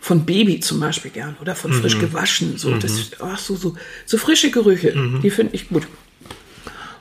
[0.00, 2.00] von Baby zum Beispiel gern oder von frisch Mhm.
[2.00, 2.58] gewaschen.
[2.58, 3.76] So, das, ach, so, so,
[4.06, 5.86] so frische Gerüche, die finde ich gut.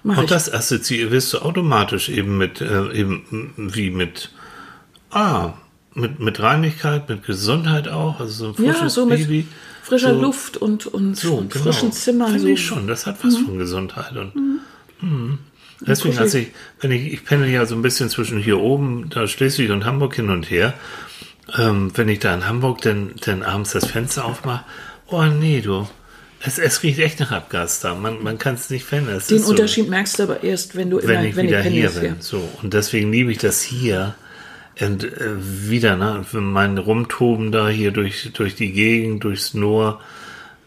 [0.04, 0.30] Mach Und ich.
[0.30, 4.32] das assoziierst du automatisch eben mit, äh, eben wie mit,
[5.12, 5.54] ah,
[5.94, 9.48] mit, mit Reinigkeit, mit Gesundheit auch, also so ein frisches ja, so Baby.
[9.84, 11.66] frischer so, Luft und, und, So, und genau.
[11.66, 12.28] frischen Zimmern.
[12.28, 12.48] Finde So.
[12.48, 14.16] ich schon, das hat was von Gesundheit.
[14.16, 14.34] Und,
[15.02, 15.40] Mhm.
[15.82, 16.20] Deswegen, kuschelig.
[16.20, 16.48] als ich,
[16.82, 20.14] wenn ich, ich pendel ja so ein bisschen zwischen hier oben, da Schleswig und Hamburg
[20.16, 20.74] hin und her.
[21.58, 24.66] Ähm, wenn ich da in Hamburg dann, dann abends das Fenster aufmache,
[25.08, 25.88] oh nee, du,
[26.44, 27.96] es, es riecht echt nach Abgas da.
[27.96, 29.22] Man, man kann es nicht verändern.
[29.30, 29.50] Den ist so.
[29.52, 32.16] Unterschied merkst du aber erst, wenn du wenn immer, ich wenn wieder ich hier bin.
[32.20, 32.48] So.
[32.62, 34.16] Und deswegen liebe ich das hier.
[34.80, 40.00] Und äh, wieder, ne, mein Rumtoben da hier durch, durch die Gegend, durchs Noor,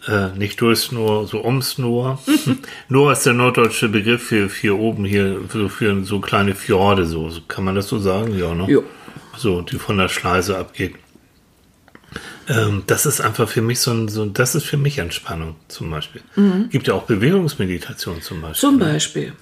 [0.06, 2.20] äh, nicht durchs Noor, so ums Noor.
[2.88, 7.30] Noor ist der norddeutsche Begriff für, für oben hier, für, für so kleine Fjorde, so.
[7.48, 8.38] Kann man das so sagen?
[8.38, 8.66] Ja, ne?
[8.68, 8.84] Jo.
[9.36, 10.94] So, die von der Schleise abgeht.
[12.48, 15.90] Ähm, das ist einfach für mich so ein, so, das ist für mich Entspannung zum
[15.90, 16.20] Beispiel.
[16.70, 18.68] Gibt ja auch Bewegungsmeditation zum Beispiel.
[18.68, 19.32] Zum Beispiel.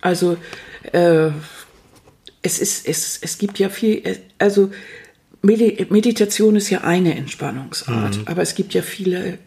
[0.00, 0.36] Also,
[0.92, 1.30] äh,
[2.48, 4.70] es ist, es, es gibt ja viel, äh, also
[5.42, 8.22] Medi Meditation ist ja eine Entspannungsart, Mhm.
[8.26, 9.38] aber es gibt ja viele,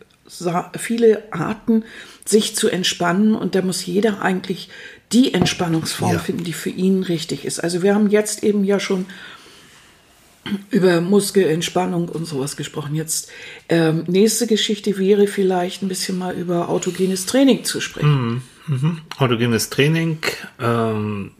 [0.80, 1.84] viele Arten,
[2.26, 4.70] sich zu entspannen und da muss jeder eigentlich
[5.12, 6.20] die Entspannungsform Ja.
[6.20, 7.60] finden, die für ihn richtig ist.
[7.60, 9.06] Also wir haben jetzt eben ja schon
[10.72, 12.96] über Muskelentspannung und sowas gesprochen.
[12.96, 13.30] Jetzt
[13.70, 18.42] ähm, nächste Geschichte wäre vielleicht ein bisschen mal über autogenes Training zu sprechen.
[19.18, 20.20] Autogenes Training,
[20.60, 21.32] ähm,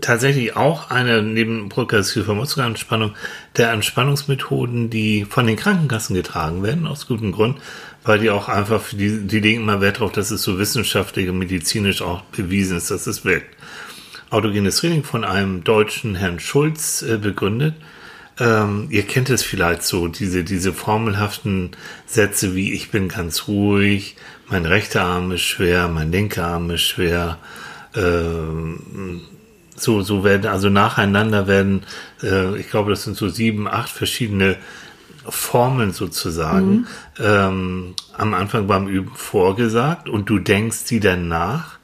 [0.00, 3.14] tatsächlich auch eine neben progressiver Muskelentspannung
[3.56, 7.58] der Entspannungsmethoden, die von den Krankenkassen getragen werden, aus gutem Grund,
[8.04, 11.38] weil die auch einfach, die, die legen immer Wert darauf, dass es so wissenschaftlich und
[11.38, 13.56] medizinisch auch bewiesen ist, dass es wirkt.
[14.30, 17.74] Autogenes Training von einem deutschen Herrn Schulz äh, begründet.
[18.38, 21.70] Ähm, ihr kennt es vielleicht so, diese, diese formelhaften
[22.06, 24.16] Sätze wie ich bin ganz ruhig,
[24.48, 27.38] mein rechter Arm ist schwer, mein linker Arm ist schwer.
[27.94, 29.22] Ähm,
[29.76, 31.84] so, so werden, also nacheinander werden,
[32.22, 34.56] äh, ich glaube, das sind so sieben, acht verschiedene
[35.28, 36.86] Formeln sozusagen
[37.18, 41.76] ähm, am Anfang beim Üben vorgesagt und du denkst sie dann nach.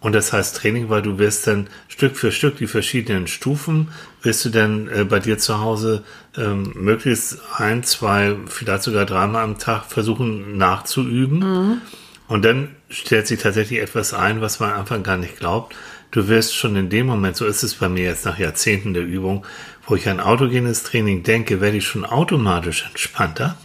[0.00, 3.88] Und das heißt Training, weil du wirst dann Stück für Stück die verschiedenen Stufen,
[4.20, 6.04] wirst du dann äh, bei dir zu Hause
[6.36, 11.80] ähm, möglichst ein, zwei, vielleicht sogar dreimal am Tag versuchen nachzuüben.
[12.26, 15.74] Und dann stellt sich tatsächlich etwas ein, was man am Anfang gar nicht glaubt.
[16.10, 19.04] Du wirst schon in dem Moment, so ist es bei mir jetzt nach Jahrzehnten der
[19.04, 19.44] Übung,
[19.86, 23.58] wo ich an autogenes Training denke, werde ich schon automatisch entspannter.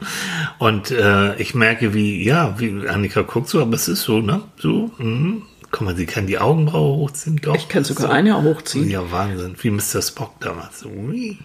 [0.58, 4.42] Und äh, ich merke, wie, ja, wie Annika guckt so, aber es ist so, ne?
[4.58, 5.42] So, mhm.
[5.76, 7.56] Guck mal, sie kann die Augenbraue hochziehen, doch.
[7.56, 8.12] Ich kann sogar so.
[8.12, 8.88] eine hochziehen.
[8.88, 9.56] Ja, Wahnsinn.
[9.60, 10.02] Wie Mr.
[10.02, 10.84] Spock damals.
[10.84, 11.36] Ui.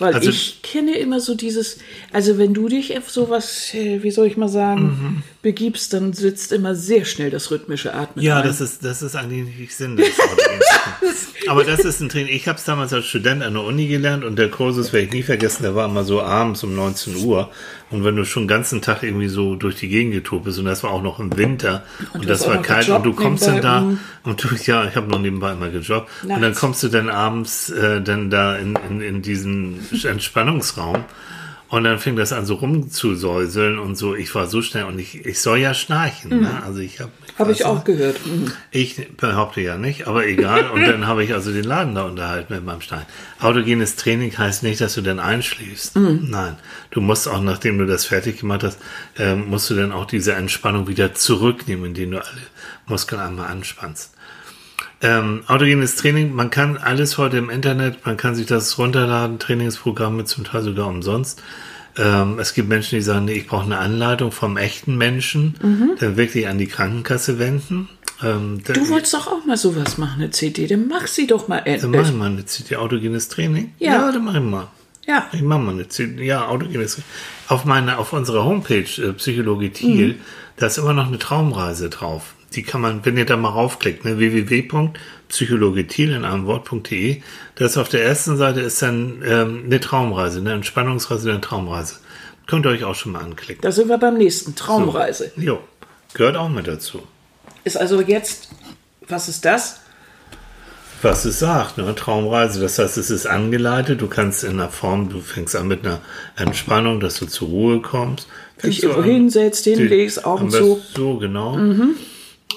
[0.00, 1.78] Weil Also- ich kenne immer so dieses,
[2.12, 5.22] also wenn du dich auf sowas, äh, wie soll ich mal sagen, Mhm.
[5.42, 8.24] begibst, dann sitzt immer sehr schnell das rhythmische Atmen.
[8.24, 8.46] Ja, ein.
[8.48, 10.08] das ist, das ist eigentlich nicht Sinn des.
[11.48, 12.34] Aber das ist ein Training.
[12.34, 15.12] Ich habe es damals als Student an der Uni gelernt und der Kursus werde ich
[15.12, 17.50] nie vergessen, der war immer so abends um 19 Uhr.
[17.90, 20.64] Und wenn du schon den ganzen Tag irgendwie so durch die Gegend getobt bist und
[20.64, 23.60] das war auch noch im Winter und, du das war kalt und du kommst dann
[23.60, 23.84] da
[24.22, 26.60] und du, ja, ich habe noch nebenbei immer gejobbt und dann Nachts.
[26.60, 31.04] kommst du dann abends äh, dann da in, in, in diesen Entspannungsraum
[31.70, 34.16] und dann fing das an so rumzusäuseln und so.
[34.16, 36.40] Ich war so schnell und ich, ich soll ja schnarchen.
[36.40, 36.62] Ne?
[36.64, 38.26] Also ich habe Habe ich auch gehört.
[38.26, 38.52] Mhm.
[38.72, 40.68] ich behaupte ja nicht, aber egal.
[40.70, 43.06] Und dann habe ich also den Laden da unterhalten mit meinem Stein.
[43.40, 45.94] Autogenes Training heißt nicht, dass du dann einschläfst.
[45.94, 46.56] Nein.
[46.90, 48.78] Du musst auch, nachdem du das fertig gemacht hast,
[49.16, 52.42] ähm, musst du dann auch diese Entspannung wieder zurücknehmen, indem du alle
[52.86, 54.12] Muskeln einmal anspannst.
[55.02, 60.24] Ähm, autogenes Training, man kann alles heute im Internet, man kann sich das runterladen, Trainingsprogramme
[60.26, 61.42] zum Teil sogar umsonst.
[61.96, 66.16] Ähm, es gibt Menschen, die sagen, nee, ich brauche eine Anleitung vom echten Menschen, dann
[66.16, 67.88] wirklich an die Krankenkasse wenden.
[68.22, 70.66] Ähm, Du wolltest doch auch mal sowas machen, eine CD.
[70.66, 71.92] Dann mach sie doch mal dann endlich.
[72.02, 73.72] machen wir eine CD autogenes Training.
[73.78, 74.12] Ja.
[74.12, 74.68] dann machen wir.
[75.06, 75.26] Ja.
[75.32, 77.08] Ich mache mal eine CD, ja, autogenes Training.
[77.48, 80.14] Auf meiner, auf unserer Homepage, äh, Psychologie Thiel, Mhm.
[80.58, 82.34] da ist immer noch eine Traumreise drauf.
[82.54, 87.22] Die kann man, wenn ihr da mal raufklickt, ne, www.psychologiethiel in einem Wort.de,
[87.54, 91.96] das auf der ersten Seite ist dann ähm, eine Traumreise, eine Entspannungsreise, eine Traumreise.
[92.46, 93.62] Könnt ihr euch auch schon mal anklicken.
[93.62, 94.56] Da sind wir beim nächsten.
[94.56, 95.30] Traumreise.
[95.36, 95.60] Jo,
[96.14, 97.02] gehört auch mit dazu.
[97.62, 98.48] Ist also jetzt,
[99.06, 99.80] was ist das?
[101.02, 101.94] was es sagt, ne?
[101.94, 102.60] Traumreise.
[102.60, 104.00] Das heißt, es ist angeleitet.
[104.00, 106.00] Du kannst in einer Form, du fängst an mit einer
[106.36, 108.26] Entspannung, dass du zur Ruhe kommst.
[108.56, 110.80] Dich Fängst irgendwo hinsetzt, hinlegst, Augen zu.
[110.94, 111.58] So, genau.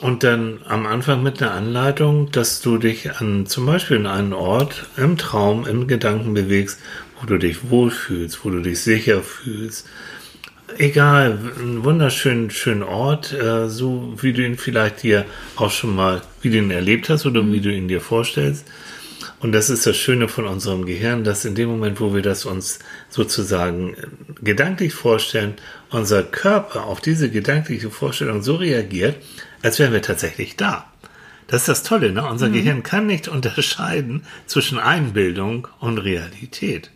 [0.01, 4.33] Und dann am Anfang mit einer Anleitung, dass du dich an zum Beispiel in einen
[4.33, 6.79] Ort im Traum, im Gedanken bewegst,
[7.21, 9.87] wo du dich wohlfühlst, wo du dich sicher fühlst.
[10.77, 15.25] Egal, ein wunderschönen schönen Ort, äh, so wie du ihn vielleicht dir
[15.55, 18.65] auch schon mal, wie du ihn erlebt hast oder wie du ihn dir vorstellst.
[19.39, 22.45] Und das ist das Schöne von unserem Gehirn, dass in dem Moment, wo wir das
[22.45, 22.79] uns
[23.09, 24.07] sozusagen äh,
[24.41, 25.53] gedanklich vorstellen,
[25.91, 29.17] unser Körper auf diese gedankliche Vorstellung so reagiert,
[29.63, 30.85] als wären wir tatsächlich da.
[31.47, 32.25] Das ist das Tolle, ne?
[32.25, 36.89] Unser Gehirn kann nicht unterscheiden zwischen Einbildung und Realität.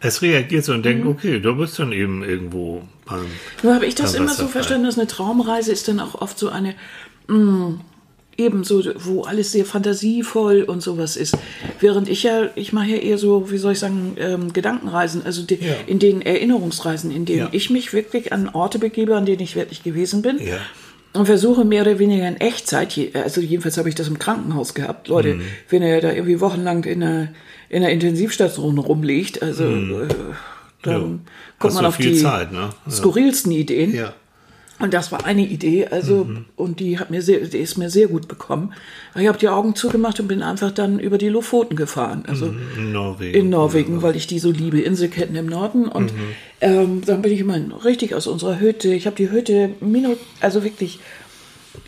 [0.00, 3.26] Es reagiert so und denkt, okay, du bist dann eben irgendwo beim.
[3.62, 6.50] Nur habe ich das immer so verstanden, dass eine Traumreise ist dann auch oft so
[6.50, 6.74] eine,
[7.26, 7.80] mh,
[8.36, 11.38] eben so, wo alles sehr fantasievoll und sowas ist.
[11.80, 15.42] Während ich ja, ich mache ja eher so, wie soll ich sagen, ähm, Gedankenreisen, also
[15.42, 15.74] die, Ja.
[15.86, 17.48] in denen Erinnerungsreisen, in denen Ja.
[17.52, 20.38] ich mich wirklich an Orte begebe, an denen ich wirklich gewesen bin.
[20.38, 20.58] Ja.
[21.14, 25.06] Und versuche mehr oder weniger in Echtzeit, also jedenfalls habe ich das im Krankenhaus gehabt,
[25.08, 25.42] Leute, Mhm.
[25.70, 27.28] wenn er da irgendwie wochenlang in einer,
[27.68, 29.92] in einer Intensivstation rumliegt, also äh, Mhm.
[30.00, 30.06] Ja.
[30.82, 31.00] dann
[31.58, 32.70] kommt Hast man auf die Zeit, ne?
[32.90, 33.94] Skurrilsten Ideen.
[33.94, 34.12] Ja.
[34.80, 38.08] Und das war eine Idee, also und die hat mir sehr, die ist mir sehr
[38.08, 38.72] gut bekommen.
[39.14, 42.92] Ich habe die Augen zugemacht und bin einfach dann über die Lofoten gefahren, also In
[42.92, 43.38] Norwegen.
[43.38, 45.86] in Norwegen, weil ich die so liebe, Inselketten im Norden.
[45.86, 46.12] Und
[46.60, 48.92] ähm, dann bin ich immer richtig aus unserer Hütte.
[48.92, 50.98] Ich habe die Hütte, Minu- also wirklich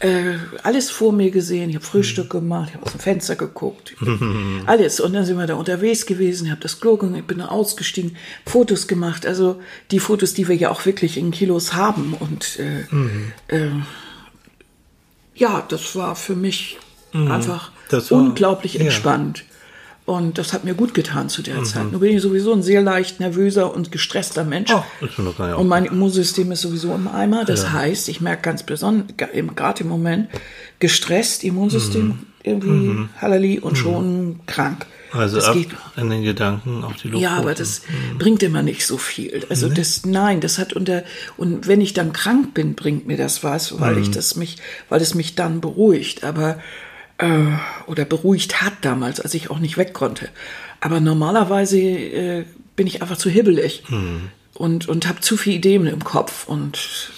[0.01, 1.71] äh, alles vor mir gesehen.
[1.71, 3.95] Ich habe Frühstück gemacht, ich habe aus dem Fenster geguckt,
[4.67, 5.01] alles.
[5.01, 7.47] Und dann sind wir da unterwegs gewesen, ich habe das Klo gegangen, ich bin da
[7.47, 9.27] ausgestiegen, Fotos gemacht.
[9.27, 12.15] Also die Fotos, die wir ja auch wirklich in Kilos haben.
[12.19, 12.81] Und äh,
[13.57, 13.71] äh,
[15.35, 16.79] ja, das war für mich
[17.13, 18.83] einfach Das war- unglaublich ja.
[18.83, 19.45] entspannt.
[20.07, 21.91] Und das hat mir gut getan zu der Zeit.
[21.91, 24.73] Nun bin ich sowieso ein sehr leicht nervöser und gestresster Mensch.
[24.73, 27.45] Oh, nicht und mein Immunsystem ist sowieso im Eimer.
[27.45, 30.29] Das heißt, ich merke ganz besonders, gerade im Moment,
[30.79, 34.87] gestresst, Immunsystem irgendwie Halali und schon krank.
[35.13, 37.23] Also das ab geht in den Gedanken auf die Luft.
[37.23, 37.83] ja, aber das
[38.19, 39.45] bringt immer nicht so viel.
[39.49, 41.03] Also das, nein, das hat unter,
[41.37, 44.57] und wenn ich dann krank bin, bringt mir das was, weil ich das mich,
[44.89, 46.59] weil es mich dann beruhigt, aber,
[47.19, 47.29] äh,
[47.87, 50.29] oder beruhigt hat damals, als ich auch nicht weg konnte.
[50.81, 52.45] Aber normalerweise äh,
[52.77, 53.85] bin ich einfach zu hibbelig
[54.55, 57.11] und, und habe zu viele Ideen im Kopf und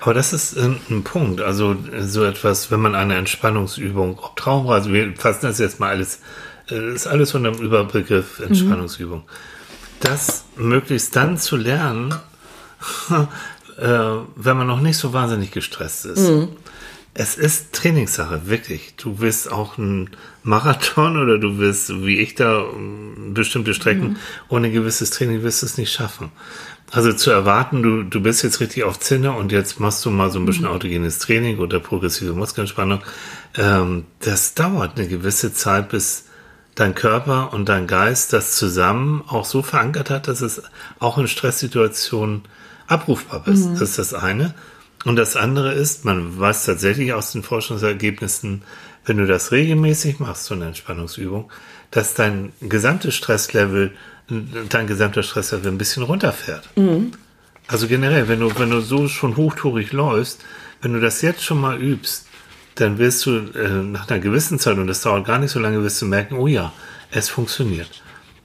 [0.00, 1.40] Aber das ist ähm, ein Punkt.
[1.40, 6.20] Also so etwas, wenn man eine Entspannungsübung, ob Traumreise, wir fassen das jetzt mal alles,
[6.70, 9.22] äh, ist alles unter dem Überbegriff Entspannungsübung.
[10.00, 12.14] Das möglichst dann zu lernen,
[13.78, 13.88] äh,
[14.34, 16.26] wenn man noch nicht so wahnsinnig gestresst ist.
[17.14, 18.94] Es ist Trainingssache, wirklich.
[18.96, 20.10] Du wirst auch ein
[20.42, 22.64] Marathon oder du wirst, wie ich da,
[23.34, 24.16] bestimmte Strecken
[24.48, 26.32] ohne gewisses Training wirst du es nicht schaffen.
[26.90, 30.30] Also zu erwarten, du, du bist jetzt richtig auf Zinne und jetzt machst du mal
[30.30, 33.00] so ein bisschen autogenes Training oder progressive Muskelentspannung.
[33.56, 36.26] Ähm, das dauert eine gewisse Zeit, bis
[36.74, 40.62] dein Körper und dein Geist das zusammen auch so verankert hat, dass es
[40.98, 42.42] auch in Stresssituationen
[42.86, 43.70] abrufbar ist.
[43.72, 44.54] Das ist das eine.
[45.04, 48.62] Und das andere ist, man weiß tatsächlich aus den Forschungsergebnissen,
[49.04, 51.50] wenn du das regelmäßig machst, so eine Entspannungsübung,
[51.90, 53.92] dass dein gesamtes Stresslevel,
[54.68, 56.68] dein gesamter Stresslevel ein bisschen runterfährt.
[57.66, 60.40] Also generell, wenn du, wenn du so schon hochtourig läufst,
[60.80, 62.26] wenn du das jetzt schon mal übst,
[62.76, 65.82] dann wirst du äh, nach einer gewissen Zeit, und das dauert gar nicht so lange,
[65.82, 66.72] wirst du merken, oh ja,
[67.10, 68.02] es funktioniert.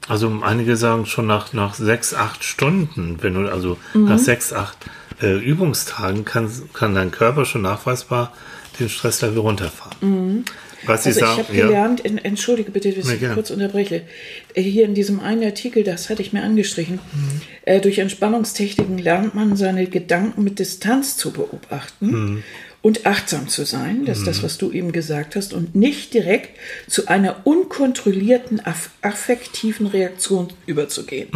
[0.07, 4.77] Also einige sagen schon nach, nach sechs, acht Stunden, wenn du, also nach sechs, acht
[5.21, 8.33] äh, Übungstagen kann, kann dein Körper schon nachweisbar
[8.79, 10.45] den Stresslevel runterfahren.
[10.85, 13.33] Was sie Also ich sagen, habe ja, gelernt, in, entschuldige bitte, dass ich gerne.
[13.33, 14.03] kurz unterbreche,
[14.53, 17.41] Äh, hier in diesem einen Artikel, das hatte ich mir angestrichen, Mhm.
[17.63, 22.43] äh, durch Entspannungstechniken lernt man seine Gedanken mit Distanz zu beobachten Mhm.
[22.83, 26.51] und achtsam zu sein, das ist das, was du eben gesagt hast, und nicht direkt
[26.87, 31.29] zu einer unkontrollierten aff affektiven Reaktion überzugehen.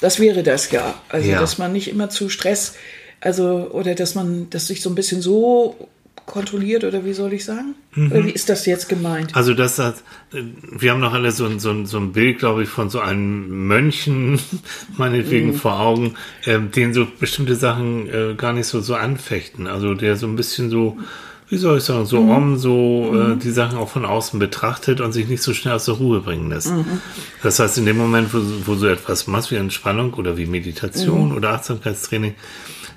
[0.00, 1.00] Das wäre das ja.
[1.08, 1.32] Also, Mhm.
[1.34, 1.40] Ja.
[1.40, 2.74] dass man nicht immer zu Stress,
[3.20, 5.88] also, oder dass man, dass sich so ein bisschen so
[6.26, 7.74] kontrolliert, oder wie soll ich sagen?
[7.94, 8.12] Mhm.
[8.12, 9.34] Oder wie ist das jetzt gemeint?
[9.34, 10.00] Also das, das
[10.34, 10.42] äh,
[10.78, 13.00] wir haben noch alle so, ein- so, ein- so ein Bild, glaube ich, von so
[13.00, 14.38] einem Mönchen,
[14.98, 19.66] meinetwegen vor Augen, ähm, den so bestimmte Sachen äh, gar nicht so, so anfechten.
[19.66, 20.98] Also der so ein bisschen so,
[21.48, 25.12] wie soll ich sagen, so om, so äh, die Sachen auch von außen betrachtet und
[25.12, 26.70] sich nicht so schnell aus der Ruhe bringen lässt.
[27.42, 31.32] Das heißt, in dem Moment, wo, wo du etwas machst wie Entspannung oder wie Meditation
[31.34, 32.34] oder Achtsamkeitstraining,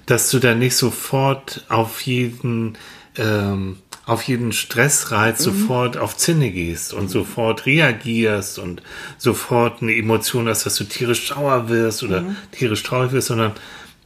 [0.05, 2.77] dass du dann nicht sofort auf jeden
[3.17, 8.81] ähm, auf jeden Stressreiz sofort auf Zinne gehst und sofort reagierst und
[9.17, 13.51] sofort eine Emotion hast, dass du tierisch sauer wirst oder tierisch traurig wirst, sondern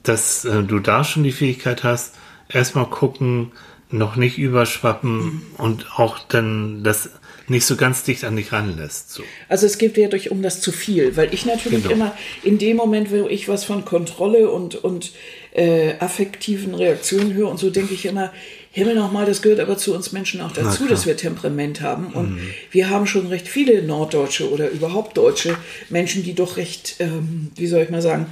[0.03, 2.13] dass äh, du da schon die Fähigkeit hast,
[2.49, 3.51] erstmal gucken,
[3.89, 7.09] noch nicht überschwappen und auch dann das
[7.47, 9.11] nicht so ganz dicht an dich ranlässt.
[9.11, 9.23] So.
[9.49, 11.93] Also es geht ja durch um das zu viel, weil ich natürlich Genau.
[11.93, 15.11] immer in dem Moment, wo ich was von Kontrolle und, und
[15.55, 18.31] äh, affektiven Reaktionen höre und so, denke ich immer,
[18.71, 22.07] Himmel nochmal, das gehört aber zu uns Menschen auch dazu, dass wir Temperament haben.
[22.07, 22.39] Und
[22.71, 25.55] wir haben schon recht viele Norddeutsche oder überhaupt deutsche
[25.89, 28.25] Menschen, die doch recht, ähm, wie soll ich mal sagen,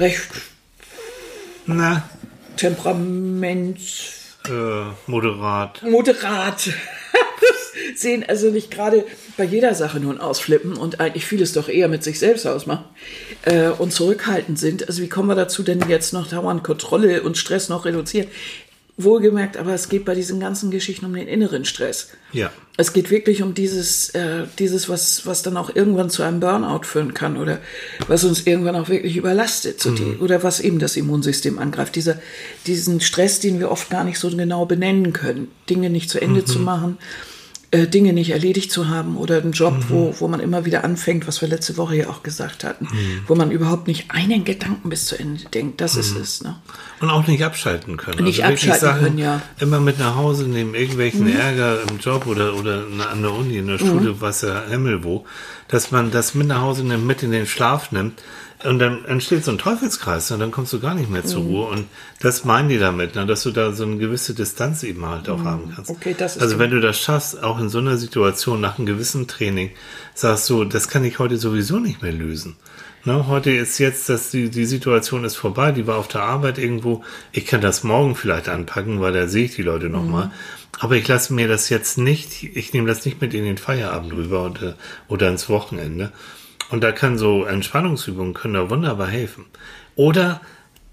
[0.00, 0.28] recht
[1.66, 2.08] Na,
[2.56, 3.78] Temperament
[4.48, 5.80] äh, moderat.
[5.88, 6.70] moderat
[7.94, 9.04] sehen, also nicht gerade
[9.36, 12.84] bei jeder Sache nun ausflippen und eigentlich vieles doch eher mit sich selbst ausmachen
[13.42, 14.88] äh, und zurückhaltend sind.
[14.88, 18.28] Also wie kommen wir dazu denn jetzt noch dauernd Kontrolle und Stress noch reduzieren?
[18.96, 22.10] Wohlgemerkt, aber es geht bei diesen ganzen Geschichten um den inneren Stress.
[22.32, 22.52] Ja.
[22.76, 26.84] Es geht wirklich um dieses, äh, dieses was, was dann auch irgendwann zu einem Burnout
[26.84, 27.58] führen kann oder
[28.06, 31.96] was uns irgendwann auch wirklich überlastet so die, oder was eben das Immunsystem angreift.
[31.96, 32.20] Dieser,
[32.68, 35.50] diesen Stress, den wir oft gar nicht so genau benennen können.
[35.68, 36.98] Dinge nicht zu Ende zu machen,
[37.74, 41.26] äh, Dinge nicht erledigt zu haben oder einen Job, wo, wo man immer wieder anfängt,
[41.26, 42.88] was wir letzte Woche ja auch gesagt hatten,
[43.26, 45.80] wo man überhaupt nicht einen Gedanken bis zu Ende denkt.
[45.80, 46.42] Das ist es.
[46.42, 46.56] Ne?
[47.00, 48.24] Und auch nicht abschalten können.
[48.24, 49.36] Nicht wirklich abschalten können, ja.
[49.36, 49.42] Mhm.
[49.62, 53.66] Immer mit nach Hause nehmen, irgendwelchen Ärger im Job oder, oder an der Uni, in
[53.66, 54.20] der Schule, Mhm.
[54.20, 55.24] was ja Himmel wo,
[55.68, 58.22] dass man das mit nach Hause nimmt, mit in den Schlaf nimmt.
[58.64, 61.26] Und dann entsteht so ein Teufelskreis und dann kommst du gar nicht mehr Mhm.
[61.26, 61.66] zur Ruhe.
[61.68, 61.86] Und
[62.20, 65.44] das meinen die damit, ne, dass du da so eine gewisse Distanz eben halt auch
[65.44, 65.90] haben kannst.
[65.90, 65.96] Mhm.
[65.96, 66.58] Okay, das ist also so.
[66.60, 69.70] wenn du das schaffst, auch in so einer Situation nach einem gewissen Training,
[70.14, 72.56] sagst du, das kann ich heute sowieso nicht mehr lösen.
[73.06, 76.56] Ne, heute ist jetzt, dass die, die Situation ist vorbei, die war auf der Arbeit
[76.56, 77.04] irgendwo.
[77.32, 80.30] Ich kann das morgen vielleicht anpacken, weil da sehe ich die Leute nochmal.
[80.80, 84.14] Aber ich lasse mir das jetzt nicht, ich nehme das nicht mit in den Feierabend
[84.14, 84.74] rüber oder,
[85.06, 86.12] oder ins Wochenende.
[86.70, 89.44] Und da kann so Entspannungsübungen können da wunderbar helfen.
[89.96, 90.40] Oder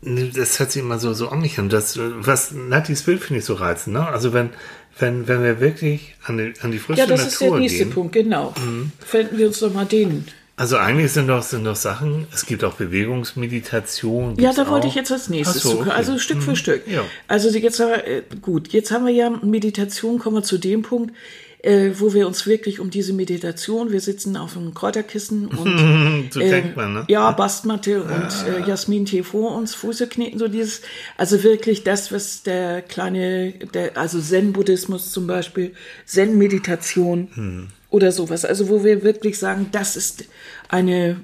[0.02, 1.70] das hört sich immer so, so an mich an.
[1.70, 4.08] Das, was Natis Bild finde ich so reizend, ne?
[4.08, 4.50] Also wenn,
[4.98, 7.86] wenn, wenn wir wirklich an die, an die frische Ja, das ist der Natur nächste
[7.86, 7.94] gehen.
[7.94, 8.54] Punkt, genau.
[9.00, 10.26] Finden wir uns doch mal den.
[10.58, 14.38] Also eigentlich sind doch, sind doch Sachen, es gibt auch Bewegungsmeditation.
[14.38, 14.92] Ja, da wollte auch.
[14.92, 15.90] ich jetzt als nächstes so, okay.
[15.90, 16.88] Also Stück für Stück.
[16.88, 17.04] Ja.
[17.28, 20.84] Also jetzt haben wir, äh, gut, jetzt haben wir ja Meditation, kommen wir zu dem
[20.84, 21.16] Punkt,
[21.63, 26.39] äh, wo wir uns wirklich um diese Meditation, wir sitzen auf einem Kräuterkissen und So
[26.39, 27.06] äh, denkt man, ne?
[27.08, 30.82] ja, Bastmatte und äh, Jasmin-Tee vor uns, Füße kneten, so dieses,
[31.17, 35.74] also wirklich das, was der kleine, der, also Zen-Buddhismus zum Beispiel,
[36.06, 37.67] Zen-Meditation Hm.
[37.89, 40.26] oder sowas, also wo wir wirklich sagen, das ist
[40.69, 41.17] eine,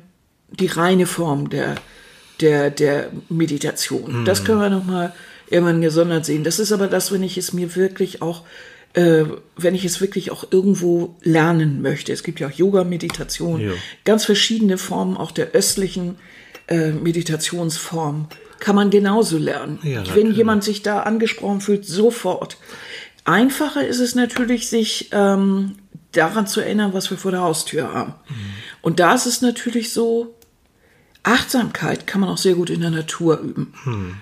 [0.51, 1.75] die reine Form der,
[2.41, 4.25] der, der Meditation.
[4.25, 5.13] Das können wir nochmal
[5.49, 6.43] irgendwann gesondert sehen.
[6.43, 8.43] Das ist aber das, wenn ich es mir wirklich auch,
[8.93, 9.25] äh,
[9.57, 12.11] wenn ich es wirklich auch irgendwo lernen möchte.
[12.13, 13.71] Es gibt ja auch Yoga-Meditation, Ja.
[14.05, 16.15] ganz verschiedene Formen auch der östlichen
[16.67, 18.27] äh, Meditationsform.
[18.59, 19.79] Kann man genauso lernen.
[19.83, 22.57] Ja, wenn jemand sich da angesprochen fühlt, sofort.
[23.23, 25.73] Einfacher ist es natürlich, sich ähm,
[26.13, 28.15] daran zu erinnern, was wir vor der Haustür haben.
[28.81, 30.33] Und da ist es natürlich so,
[31.23, 33.73] Achtsamkeit kann man auch sehr gut in der Natur üben.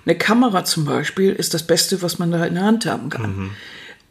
[0.06, 3.52] Eine Kamera zum Beispiel ist das Beste, was man da in der Hand haben kann.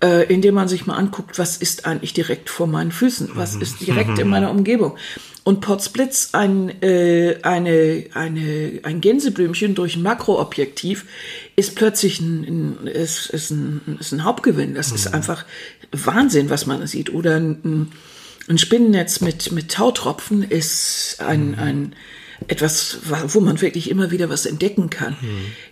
[0.03, 3.81] Äh, indem man sich mal anguckt, was ist eigentlich direkt vor meinen Füßen, was ist
[3.81, 4.97] direkt in meiner Umgebung.
[5.45, 11.05] Und Potsblitz, ein, äh, eine, eine, ein Gänseblümchen durch ein Makroobjektiv,
[11.55, 14.75] ist plötzlich ein, ein, ist, ist ein, ist ein Hauptgewinn.
[14.75, 15.45] Das ist einfach
[15.93, 17.13] Wahnsinn, was man sieht.
[17.13, 17.93] Oder ein,
[18.49, 21.95] ein Spinnennetz mit, mit Tautropfen ist ein, ein
[22.49, 25.17] etwas, wo man wirklich immer wieder was entdecken kann.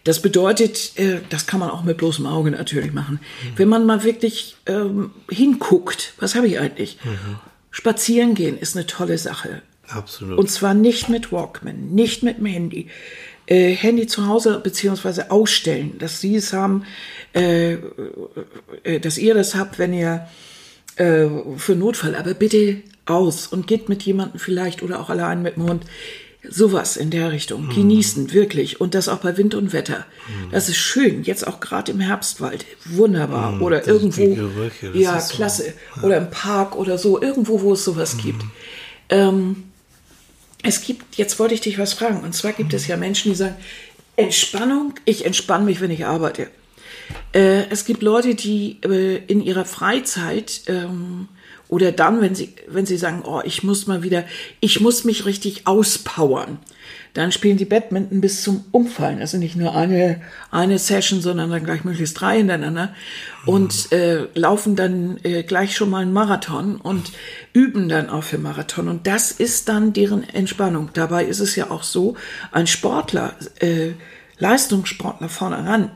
[0.05, 3.21] Das bedeutet, äh, das kann man auch mit bloßem Auge natürlich machen.
[3.57, 6.99] Wenn man mal wirklich ähm, hinguckt, was habe ich eigentlich?
[7.71, 9.63] Spazieren gehen ist eine tolle Sache.
[9.89, 10.39] Absolut.
[10.39, 12.89] Und zwar nicht mit Walkman, nicht mit dem Handy.
[13.47, 16.85] Äh, Handy zu Hause beziehungsweise ausstellen, dass Sie es haben,
[17.35, 17.73] äh,
[18.85, 20.29] äh, dass ihr das habt, wenn ihr
[20.97, 25.57] äh, für Notfall, aber bitte aus und geht mit jemandem vielleicht oder auch allein mit
[25.57, 25.85] dem Hund.
[26.49, 27.68] Sowas in der Richtung.
[27.68, 28.80] Genießen, wirklich.
[28.80, 30.05] Und das auch bei Wind und Wetter.
[30.51, 31.22] Das ist schön.
[31.22, 32.64] Jetzt auch gerade im Herbstwald.
[32.84, 33.61] Wunderbar.
[33.61, 34.34] oder das- irgendwo.
[34.34, 35.72] Gerüche, ja, ist so- klasse.
[36.03, 37.20] Oder im Park oder so.
[37.22, 38.43] Irgendwo, wo es sowas gibt.
[39.09, 39.64] Ähm,
[40.64, 42.22] es gibt, jetzt wollte ich dich was fragen.
[42.22, 43.57] Und zwar gibt es ja Menschen, die sagen,
[44.16, 46.49] Entspannung, ich entspanne mich, wenn ich arbeite.
[47.32, 51.28] Äh, es gibt Leute, die äh, in ihrer Freizeit ähm,
[51.73, 54.25] oder dann, wenn sie, wenn sie sagen, oh, ich muss mal wieder,
[54.61, 56.59] ich muss mich richtig auspowern,
[57.14, 59.20] dann spielen die Badminton bis zum Umfallen.
[59.20, 60.20] Also nicht nur eine,
[60.51, 62.95] eine Session, sondern dann gleich möglichst drei hintereinander
[63.47, 67.11] und äh, laufen dann äh, gleich schon mal einen Marathon und
[67.55, 68.89] üben dann auch für Marathon.
[68.89, 70.91] Und das ist dann deren Entspannung.
[70.93, 72.18] Dabei ist es ja auch so,
[72.51, 73.93] ein Sportler, äh,
[74.37, 75.91] Leistungssportler vorne ran,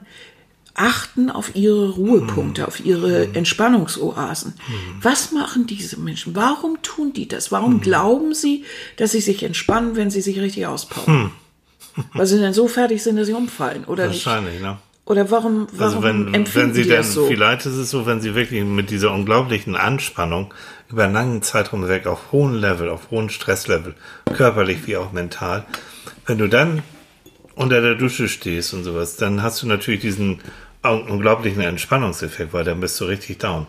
[0.76, 4.54] achten auf ihre Ruhepunkte, auf ihre Entspannungsoasen.
[5.00, 6.36] Was machen diese Menschen?
[6.36, 7.50] Warum tun die das?
[7.50, 8.64] Warum glauben sie,
[8.96, 11.32] dass sie sich entspannen, wenn sie sich richtig auspowern?
[12.12, 14.26] Weil sie dann so fertig sind, dass sie umfallen, oder nicht?
[14.26, 14.78] Wahrscheinlich, ne?
[15.06, 17.26] Oder warum, warum Also wenn, empfinden wenn sie die dann, das so?
[17.26, 20.52] vielleicht ist es so, wenn sie wirklich mit dieser unglaublichen Anspannung
[20.90, 23.94] über einen langen Zeitraum weg auf hohem Level, auf hohem Stresslevel,
[24.34, 25.64] körperlich wie auch mental,
[26.26, 26.82] wenn du dann
[27.54, 30.40] unter der Dusche stehst und sowas, dann hast du natürlich diesen
[30.88, 33.66] unglaublichen Entspannungseffekt, weil dann bist du richtig down.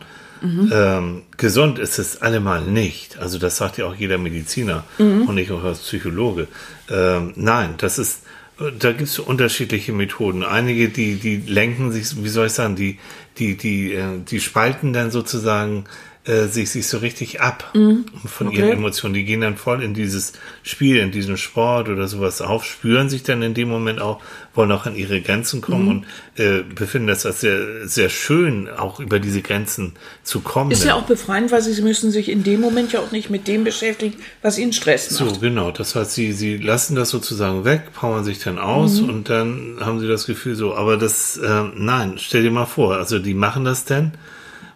[0.71, 3.17] Ähm, gesund ist es allemal nicht.
[3.17, 4.83] Also das sagt ja auch jeder Mediziner
[5.27, 6.47] und nicht auch als Psychologe.
[6.89, 8.23] Ähm, nein, das ist,
[8.57, 10.43] da gibt es unterschiedliche Methoden.
[10.43, 12.99] Einige, die, die lenken sich, wie soll ich sagen, die,
[13.37, 15.85] die, die, äh, die spalten dann sozusagen
[16.27, 18.73] äh, sich, sich so richtig ab von ihren Okay.
[18.73, 19.13] Emotionen.
[19.13, 23.23] Die gehen dann voll in dieses Spiel, in diesen Sport oder sowas auf, spüren sich
[23.23, 24.19] dann in dem Moment auch,
[24.53, 25.89] wollen auch an ihre Grenzen kommen Mhm.
[25.89, 26.05] und
[26.43, 30.71] äh, befinden das als sehr, sehr schön, auch über diese Grenzen zu kommen.
[30.71, 33.47] Ist ja auch befreiend, weil sie müssen sich in dem Moment ja auch nicht mit
[33.47, 35.35] dem beschäftigen, was ihnen Stress macht.
[35.35, 35.71] So, genau.
[35.71, 39.09] Das heißt, sie, sie lassen das sozusagen weg, powern sich dann aus Mhm.
[39.09, 42.95] und dann haben sie das Gefühl so, aber das, äh, nein, stell dir mal vor,
[42.97, 44.11] also die machen das denn,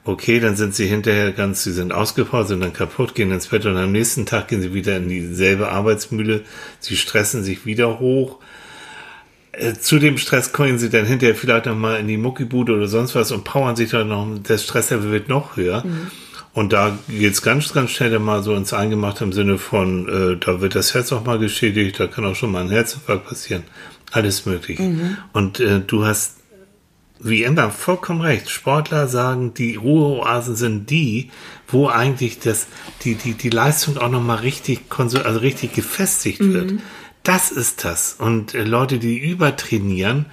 [0.04, 3.66] okay, dann sind sie hinterher ganz, sie sind ausgepowert, sind dann kaputt, gehen ins Bett
[3.66, 6.42] und am nächsten Tag gehen sie wieder in dieselbe Arbeitsmühle,
[6.80, 8.40] sie stressen sich wieder hoch.
[9.52, 12.88] Äh, Zu dem Stress kommen sie dann hinterher vielleicht noch mal in die Muckibude oder
[12.88, 15.84] sonst was und powern sich dann noch, der Stresslevel wird noch höher.
[16.54, 20.38] Und da geht's ganz, ganz schnell dann mal so ins Eingemachte im Sinne von, äh,
[20.38, 23.64] da wird das Herz auch mal geschädigt, da kann auch schon mal ein Herzinfarkt passieren.
[24.12, 24.84] Alles mögliche.
[25.32, 26.41] Und äh, du hast
[27.24, 28.50] wie immer vollkommen recht.
[28.50, 31.30] Sportler sagen, die Ruheoasen sind die,
[31.68, 32.68] wo eigentlich das,
[33.04, 36.74] die, die, die Leistung auch nochmal richtig, also richtig gefestigt wird.
[37.24, 38.16] Das ist das.
[38.18, 40.26] Und äh, Leute, die übertrainieren,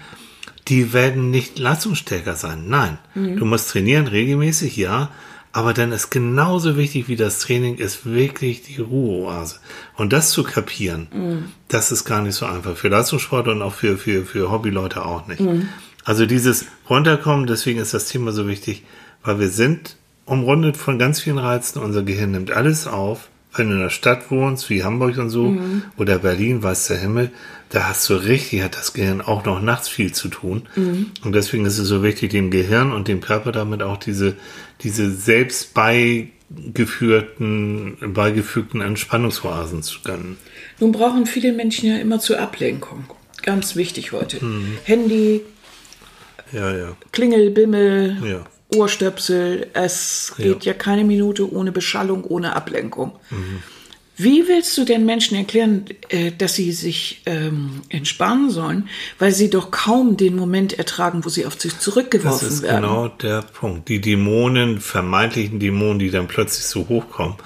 [0.69, 2.69] die werden nicht leistungsstärker sein.
[2.69, 2.99] Nein.
[3.15, 5.11] Du musst trainieren regelmäßig, ja.
[5.51, 9.57] Aber dann ist genauso wichtig wie das Training ist wirklich die Ruheoase.
[9.97, 11.09] Und das zu kapieren,
[11.69, 12.77] das ist gar nicht so einfach.
[12.77, 15.41] Für Leistungssport und auch für, für, für Hobbyleute auch nicht.
[16.09, 18.83] Also dieses Runterkommen, deswegen ist das Thema so wichtig,
[19.23, 21.83] weil wir sind umrundet von ganz vielen Reizen.
[21.83, 23.29] Unser Gehirn nimmt alles auf.
[23.55, 25.55] Wenn du in der Stadt wohnst, wie Hamburg und so,
[25.99, 27.31] oder Berlin, weiß der Himmel,
[27.69, 30.63] da hast du richtig, hat das Gehirn auch noch nachts viel zu tun.
[31.25, 34.35] Und deswegen ist es so wichtig, dem Gehirn und dem Körper damit auch diese,
[34.83, 40.39] diese selbst beigeführten, beigefügten Entspannungsoasen zu gönnen.
[40.81, 43.05] Nun brauchen viele Menschen ja immer zur Ablenkung.
[43.43, 44.41] Ganz wichtig heute.
[44.85, 45.43] Handy,
[46.53, 48.45] Ja, ja, Klingel, Bimmel, ja.
[48.77, 49.69] Ohrstöpsel.
[49.75, 50.75] Es geht ja.
[50.75, 53.13] keine Minute ohne Beschallung, ohne Ablenkung.
[54.21, 58.89] Wie willst du den Menschen erklären, äh, dass sie sich ähm, entspannen sollen,
[59.21, 62.83] weil sie doch kaum den Moment ertragen, wo sie auf sich Das zurückgeworfen ist werden?
[62.83, 63.89] genau der Punkt.
[63.89, 67.37] Die Dämonen, vermeintlichen Dämonen, die dann plötzlich so hochkommen,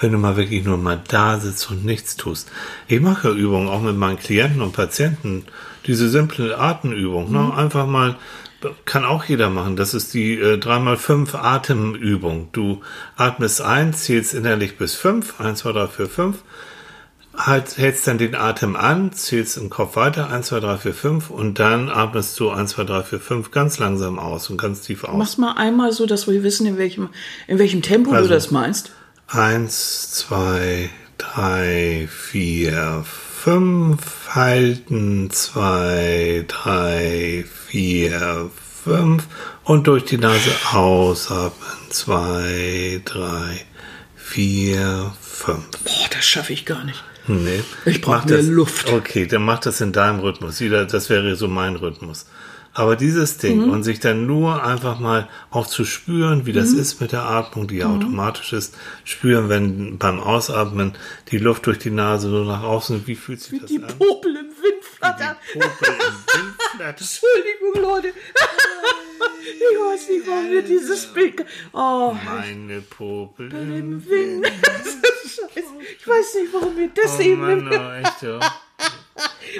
[0.00, 2.50] wenn du mal wirklich nur mal da sitzt und nichts tust.
[2.88, 5.44] Ich mache ja Übungen auch mit meinen Klienten und Patienten.
[5.86, 7.30] Diese simple Atemübung.
[7.30, 7.54] Ne?
[7.54, 8.16] Einfach mal
[8.84, 9.76] Kann auch jeder machen.
[9.76, 12.48] Das ist die äh, 3x5 Atemübung.
[12.52, 12.80] Du
[13.16, 16.36] atmest ein, zählst innerlich bis 5, 1, 2, 3, 4, 5,
[17.36, 21.30] halt, hältst dann den Atem an, zählst im Kopf weiter, 1, 2, 3, 4, 5
[21.30, 25.04] und dann atmest du 1, 2, 3, 4, 5 ganz langsam aus und ganz tief
[25.04, 25.16] aus.
[25.16, 27.10] Mach's mal einmal so, dass wir wissen, in welchem,
[27.46, 28.92] in welchem Tempo Also- du das meinst.
[29.28, 30.88] 1, 2,
[31.18, 33.25] 3, 4, 5,
[34.34, 38.50] halten, 2, 3, 4,
[38.84, 39.24] 5
[39.64, 43.60] und durch die Nase ausatmen, 2, 3,
[44.16, 45.58] 4, 5.
[45.84, 47.02] Boah, das schaffe ich gar nicht.
[47.28, 47.62] Nee.
[47.84, 48.92] Ich brauch Mach mehr das- Luft.
[48.92, 50.58] Okay, dann mach das in deinem Rhythmus.
[50.88, 52.26] Das wäre so mein Rhythmus.
[52.78, 53.70] Aber dieses Ding Mhm.
[53.70, 56.78] und sich dann nur einfach mal auch zu spüren, wie das Mhm.
[56.80, 58.74] ist mit der Atmung, die ja automatisch ist,
[59.04, 60.92] spüren, wenn beim Ausatmen
[61.30, 63.88] die Luft durch die Nase so nach außen, wie fühlt sich das Die an?
[63.98, 65.36] Popel im Wind flattern.
[65.54, 67.00] Die Popel im Wind flattert.
[67.00, 68.08] Entschuldigung, Leute.
[68.08, 71.44] ich weiß nicht, warum wir dieses Bild.
[71.72, 74.46] Oh, Meine Popel im im Wind.
[74.46, 74.96] Scheiße.
[75.98, 77.40] Ich weiß nicht, warum wir das Oh eben.
[77.40, 78.38] Mann, oh, echt, ja.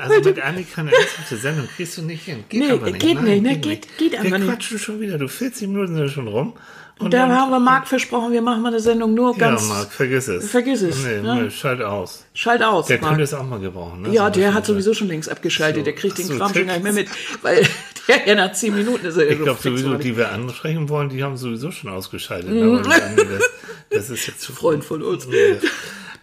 [0.00, 2.44] Also mit Annika eine ernsthafte Sendung kriegst du nicht hin.
[2.48, 2.98] Geht Nee, aber nicht.
[3.00, 4.48] geht Nein, nicht, ne, geht- geht einfach Wir nicht.
[4.48, 5.16] quatschen schon wieder.
[5.18, 6.52] Du 40 Minuten sind schon rum.
[6.98, 9.68] Und Da dann- haben wir Marc versprochen, wir machen mal eine Sendung nur Ja, ganz.
[9.68, 10.50] Marc, vergiss es.
[10.50, 11.42] Vergiss es, Nee, ne?
[11.44, 12.24] nee, schalt aus.
[12.32, 12.86] Schalt aus.
[12.86, 13.10] Der Marc.
[13.10, 14.02] könnte es auch mal gebrauchen.
[14.02, 14.12] Ne?
[14.14, 15.80] Ja, So der hat sowieso schon längst abgeschaltet.
[15.80, 15.84] So.
[15.84, 17.08] Der kriegt den so, Kram schon gar nicht mehr mit,
[17.42, 17.66] weil
[18.08, 21.22] der ja nach zehn Minuten ist er Ich glaube sowieso, die wir ansprechen wollen, die
[21.22, 22.50] haben sowieso schon ausgeschaltet.
[22.50, 22.82] Mhm.
[22.84, 23.50] Das,
[23.90, 25.26] das ist jetzt zu Freund von uns.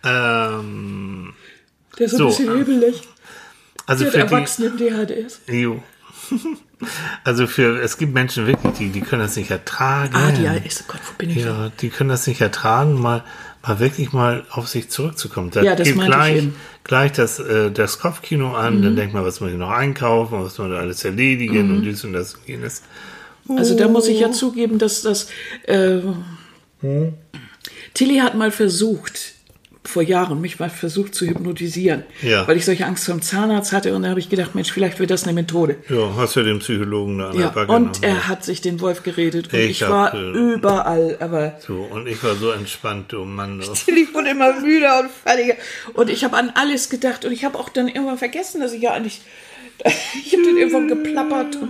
[0.03, 1.33] Ähm,
[1.99, 3.01] Der ist ein So, bisschen ähm, hebelig.
[3.85, 5.41] Also für Erwachsene im DHDS.
[5.47, 5.83] die, jo.
[7.23, 10.13] Also für, es gibt Menschen wirklich, die, die können das nicht ertragen.
[10.15, 11.37] Ah, die ist, Gott, wo bin ich?
[11.37, 13.23] Ja, die können das nicht ertragen, mal,
[13.65, 15.49] mal wirklich mal auf sich zurückzukommen.
[15.49, 16.43] Da Ja, das geht gleich.
[16.43, 16.55] Mhm.
[16.83, 20.43] gleich das, äh, das Kopfkino an, dann denkt man, was muss ich noch einkaufen, was
[20.43, 21.77] muss man da alles erledigen Mhm.
[21.77, 22.81] und dies und das und jenes.
[23.47, 25.27] Also da muss ich ja zugeben, dass das.
[25.65, 25.99] Äh,
[27.93, 29.32] Tilly hat mal versucht,
[29.93, 32.47] vor Jahren, mich mal versucht zu hypnotisieren, Ja.
[32.47, 34.99] weil ich solche Angst vor dem Zahnarzt hatte und da habe ich gedacht, Mensch, vielleicht
[34.99, 35.77] wird das eine Methode.
[35.89, 37.71] Ja, hast ja den Psychologen da an Ja, der Backe.
[37.71, 41.57] und noch, er hat sich den Wolf geredet und Ich ich, war äh, überall, aber
[41.65, 43.59] So, und ich war so entspannt, du Mann.
[43.61, 43.71] Du.
[43.73, 45.53] Tilly wurde immer müder und fertiger
[45.93, 48.81] und ich habe an alles gedacht und ich habe auch dann irgendwann vergessen, dass ich
[48.81, 49.21] ja eigentlich,
[50.25, 51.69] ich habe dann irgendwann geplappert und,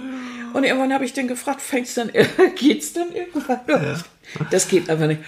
[0.54, 2.10] und irgendwann habe ich dann gefragt, fängt's dann,
[2.58, 4.04] geht's dann irgendwann los?
[4.52, 5.20] Das geht einfach nicht.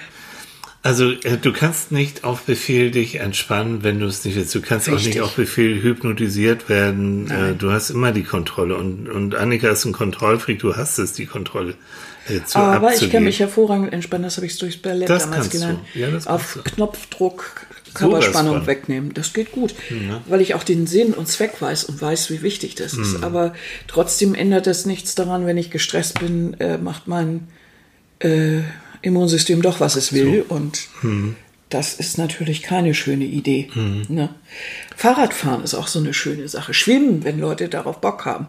[0.85, 4.53] Also, äh, du kannst nicht auf Befehl dich entspannen, wenn du es nicht willst.
[4.53, 5.15] Du kannst auch Richtig.
[5.15, 7.29] nicht auf Befehl hypnotisiert werden.
[7.31, 8.75] Äh, du hast immer die Kontrolle.
[8.77, 10.59] Und, und Annika ist ein Kontrollfreak.
[10.59, 11.73] Du hast es, die Kontrolle
[12.29, 13.11] äh, zu Aber ich abzugeben.
[13.13, 15.79] kann mich hervorragend entspannen, das habe ich durchs Ballett Das damals gelernt.
[15.95, 16.69] Ja, das Auf du.
[16.69, 17.65] Knopfdruck
[17.95, 18.67] Körperspannung von.
[18.67, 19.13] wegnehmen.
[19.13, 19.73] Das geht gut,
[20.27, 23.01] weil ich auch den Sinn und Zweck weiß und weiß, wie wichtig das Mhm.
[23.03, 23.23] ist.
[23.23, 23.53] Aber
[23.87, 27.47] trotzdem ändert das nichts daran, wenn ich gestresst bin, äh, macht mein
[28.19, 28.59] äh,
[29.05, 30.43] Immunsystem doch, was es will.
[30.47, 31.35] Und Mhm.
[31.69, 33.69] das ist natürlich keine schöne Idee.
[34.07, 34.29] Ne?
[34.95, 36.73] Fahrradfahren ist auch so eine schöne Sache.
[36.73, 38.47] Schwimmen, wenn Leute darauf Bock haben.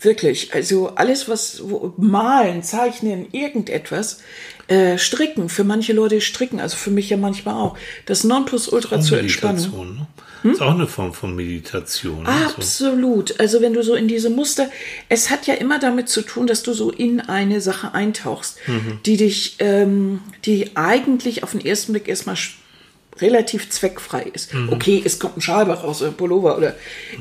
[0.00, 0.52] Wirklich.
[0.54, 4.20] Also alles, was wo, malen, zeichnen, irgendetwas.
[4.68, 5.48] Äh, stricken.
[5.48, 7.78] Für manche Leute stricken, also für mich ja manchmal auch.
[8.04, 9.56] Das Nonplusultra zur Entspannung.
[9.62, 10.06] Meditation,
[10.46, 10.52] ne?
[10.52, 12.22] Ist auch eine Form von Meditation.
[12.24, 12.30] Ne?
[12.48, 12.54] So.
[12.56, 13.40] Absolut.
[13.40, 14.68] Also wenn du so in diese Muster,
[15.08, 18.98] es hat ja immer damit zu tun, dass du so in eine Sache eintauchst, Mhm.
[19.04, 22.36] die dich, ähm, die eigentlich auf den ersten Blick erstmal
[23.20, 24.52] relativ zweckfrei ist.
[24.52, 24.70] Mhm.
[24.72, 26.74] Okay, es kommt ein Schalbach raus oder ein Pullover oder,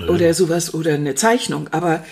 [0.09, 2.03] oder sowas oder eine Zeichnung, aber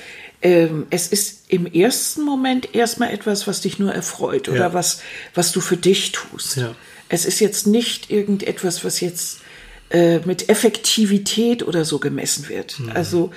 [0.41, 4.74] ähm, es ist im ersten Moment erstmal etwas, was dich nur erfreut oder Ja.
[4.74, 5.01] was,
[5.34, 6.57] was du für dich tust.
[6.57, 6.76] Ja.
[7.09, 9.39] Es ist jetzt nicht irgendetwas, was jetzt
[9.94, 12.80] äh, mit Effektivität oder so gemessen wird.
[12.96, 13.32] Also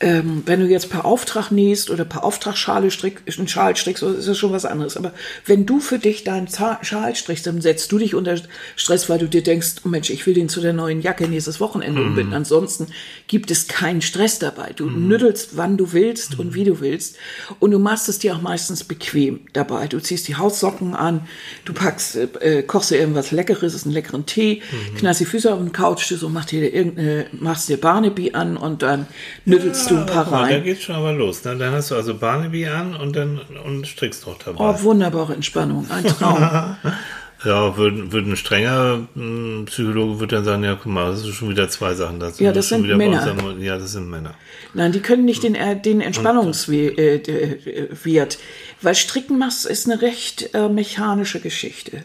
[0.00, 4.28] ähm, wenn du jetzt per Auftrag nähst oder per Auftragsschale strick, einen Schal strickst, ist
[4.28, 4.96] das schon was anderes.
[4.96, 5.12] Aber
[5.44, 8.36] wenn du für dich deinen Schal strickst, dann setzt du dich unter
[8.76, 11.58] Stress, weil du dir denkst, oh Mensch, ich will den zu der neuen Jacke nächstes
[11.58, 12.32] Wochenende umbinden.
[12.32, 12.86] Ansonsten
[13.26, 14.72] gibt es keinen Stress dabei.
[14.74, 17.16] Du nüttelst, wann du willst und wie du willst.
[17.58, 19.88] Und du machst es dir auch meistens bequem dabei.
[19.88, 21.22] Du ziehst die Haussocken an,
[21.64, 24.62] du packst, äh, kochst dir irgendwas Leckeres, einen leckeren Tee,
[24.96, 28.82] knallst die Füße auf den Couchtisch und machst dir irgendeine, machst dir Barnaby an und
[28.82, 29.08] dann
[29.44, 30.64] nüttelst du ein paar mal, da rein.
[30.64, 31.44] geht's schon aber los.
[31.44, 31.56] Ne?
[31.56, 34.58] Dann hast du also Barnaby an und dann und strickst doch dabei.
[34.78, 36.76] Oh, wunderbare Entspannung, ein Traum.
[37.44, 41.36] Ja, würde würd ein strenger mh, Psychologe würde dann sagen, ja, guck mal, das ist
[41.36, 42.18] schon wieder zwei Sachen.
[42.18, 43.18] Das Ja, sind das schon sind Männer.
[43.32, 44.34] unserem- ja, das sind Männer.
[44.74, 47.14] Nein, die können nicht den, äh, den Entspannungswert, äh,
[47.94, 48.28] äh,
[48.82, 52.02] weil Stricken machst ist eine recht äh, mechanische Geschichte.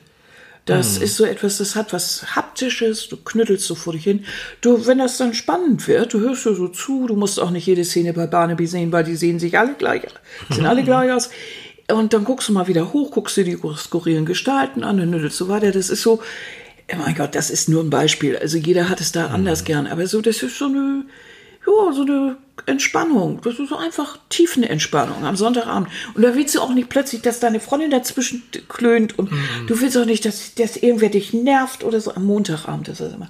[0.66, 1.04] Das Mhm.
[1.04, 4.24] ist so etwas, das hat was Haptisches, du knüttelst so vor dich hin.
[4.62, 7.68] Du, wenn das dann spannend wird, du hörst du so zu, du musst auch nicht
[7.68, 10.04] jede Szene bei Barnaby sehen, weil die sehen sich alle gleich,
[10.50, 11.30] sehen alle gleich aus.
[11.92, 15.40] Und dann guckst du mal wieder hoch, guckst dir die skurrilen Gestalten an, dann nüttelst
[15.42, 15.72] du weiter.
[15.72, 16.22] Das ist so,
[16.94, 18.38] oh mein Gott, das ist nur ein Beispiel.
[18.38, 19.36] Also jeder hat es da Mhm.
[19.36, 19.86] anders gern.
[19.88, 21.04] Aber so, das ist so eine,
[21.76, 23.42] ja, so eine Entspannung.
[23.42, 25.90] Das ist so einfach Tiefenentspannung am Sonntagabend.
[26.14, 29.32] Und da willst du auch nicht plötzlich, dass deine Freundin dazwischen klönt und
[29.68, 33.14] du willst auch nicht, dass, dass irgendwer dich nervt oder so am Montagabend ist das
[33.14, 33.30] immer.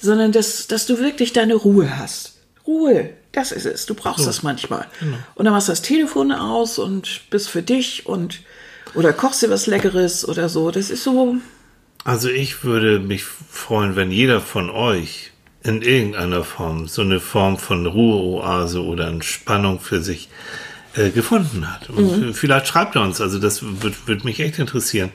[0.00, 2.34] Sondern dass, dass du wirklich deine Ruhe hast.
[2.66, 3.86] Ruhe, das ist es.
[3.86, 4.86] Du brauchst das manchmal.
[5.34, 8.40] Und dann machst du das Telefon aus und bist für dich und
[8.94, 10.70] oder kochst dir was Leckeres oder so.
[10.70, 11.36] Das ist so,
[12.04, 15.32] Also ich würde mich freuen, wenn jeder von euch
[15.64, 20.28] in irgendeiner Form so eine Form von Ruheoase oder Entspannung für sich
[20.94, 21.90] äh, gefunden hat.
[21.90, 25.10] Und vielleicht schreibt er uns, also das würde würd mich echt interessieren,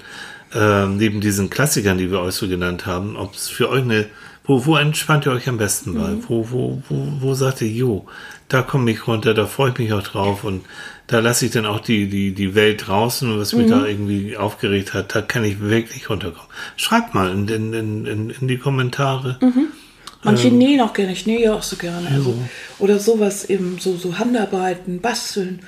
[0.53, 4.07] ähm, neben diesen Klassikern, die wir euch so genannt haben, ob es für euch eine,
[4.43, 6.15] wo, wo entspannt ihr euch am besten bei?
[6.27, 8.07] Wo, wo, wo, wo sagt ihr, jo,
[8.47, 10.65] da komme ich runter, da freue ich mich auch drauf und
[11.05, 14.95] da lasse ich dann auch die, die, die Welt draußen, was mich da irgendwie aufgeregt
[14.95, 16.49] hat, da kann ich wirklich runterkommen.
[16.75, 19.37] Schreibt mal in, in, in, in, in die Kommentare.
[20.23, 22.07] Manche nähen auch gerne, ich nähe ja auch so gerne.
[22.09, 22.35] Also,
[22.79, 25.61] oder sowas eben, so, so Handarbeiten, basteln.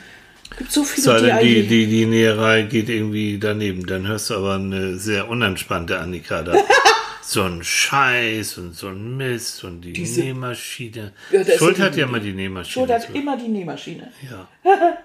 [0.57, 3.85] Gibt so viele, Sei die die, die, die Näherei geht irgendwie daneben.
[3.85, 6.53] Dann hörst du aber eine sehr unentspannte Annika da.
[7.23, 11.13] so ein Scheiß und so ein Mist und die Diese- Nähmaschine.
[11.31, 12.73] Ja, Schuld ja hat ja immer die Nähmaschine.
[12.73, 13.13] Schuld hat zu.
[13.13, 14.11] immer die Nähmaschine.
[14.29, 14.47] ja.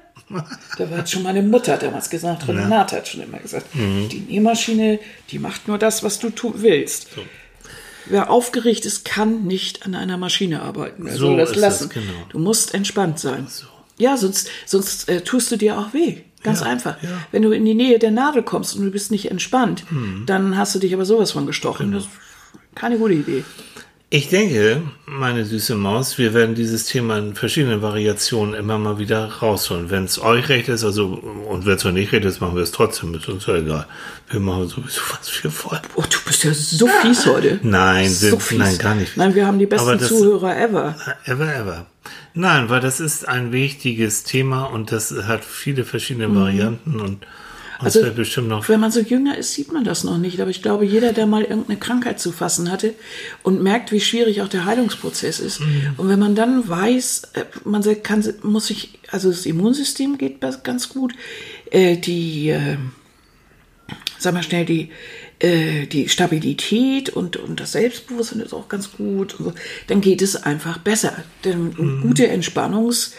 [0.76, 4.09] Da hat schon meine Mutter damals gesagt, Renate hat schon immer gesagt, Mhm.
[4.09, 4.99] die Nähmaschine,
[5.30, 7.09] die macht nur das, was du willst.
[8.09, 11.07] Wer aufgeregt ist, kann nicht an einer Maschine arbeiten.
[11.07, 11.88] Er So soll das lassen.
[11.88, 12.12] genau.
[12.28, 13.46] Du musst entspannt sein.
[13.98, 16.18] Ja, sonst, sonst äh, tust du dir auch weh.
[16.42, 17.02] Ganz Ja, einfach.
[17.02, 17.09] ja.
[17.11, 17.16] Hm.
[17.32, 19.84] Wenn du in die Nähe der Nadel kommst und du bist nicht entspannt,
[20.26, 21.86] dann hast du dich aber sowas von gestochen.
[21.90, 21.98] Genau.
[21.98, 22.12] Das ist
[22.76, 23.44] keine gute Idee.
[24.09, 29.26] Ich denke, meine süße Maus, wir werden dieses Thema in verschiedenen Variationen immer mal wieder
[29.42, 29.90] rausholen.
[29.90, 32.62] Wenn es euch recht ist, also, und wenn es euch nicht recht ist, machen wir
[32.62, 33.84] es trotzdem, ist uns ja egal.
[34.30, 35.80] Wir machen sowieso, was wir wollen.
[35.96, 37.59] Oh, du bist ja so fies heute.
[37.64, 38.59] Nein, so sind- fies.
[38.59, 39.16] nein, gar nicht.
[39.16, 40.94] Nein, wir haben die besten das- Zuhörer ever.
[41.24, 41.86] Ever, ever.
[42.32, 47.26] Nein, weil das ist ein wichtiges Thema und das hat viele verschiedene Varianten und
[47.79, 48.68] Also, bestimmt noch.
[48.68, 50.41] Wenn man so jünger ist, sieht man das noch nicht.
[50.41, 52.95] Aber ich glaube, jeder, der mal irgendeine Krankheit zu fassen hatte
[53.43, 55.61] und merkt, wie schwierig auch der Heilungsprozess ist.
[55.97, 60.89] Und wenn man dann weiß, äh, man kann, muss sich, also das Immunsystem geht ganz
[60.89, 61.14] gut,
[61.70, 62.77] äh, die, äh,
[64.18, 64.91] sag mal schnell, die,
[65.39, 69.37] äh, die Stabilität und, und das Selbstbewusstsein ist auch ganz gut.
[69.39, 69.53] So,
[69.87, 71.12] dann geht es einfach besser.
[71.45, 73.12] Denn gute Entspannungs-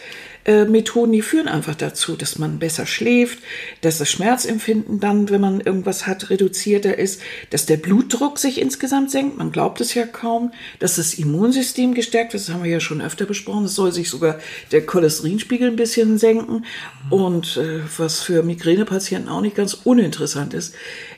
[0.48, 3.38] äh, Methoden, die führen einfach dazu, dass man besser schläft,
[3.82, 7.20] dass das Schmerzempfinden dann, wenn man irgendwas hat, reduzierter ist,
[7.50, 9.36] dass der Blutdruck sich insgesamt senkt.
[9.36, 12.48] Man glaubt es ja kaum, dass das Immunsystem gestärkt wird.
[12.48, 13.66] Das haben wir ja schon öfter besprochen.
[13.66, 14.38] Es soll sich sogar
[14.72, 16.64] der Cholesterinspiegel ein bisschen senken.
[17.10, 20.74] Und äh, was für Migränepatienten auch nicht ganz uninteressant ist,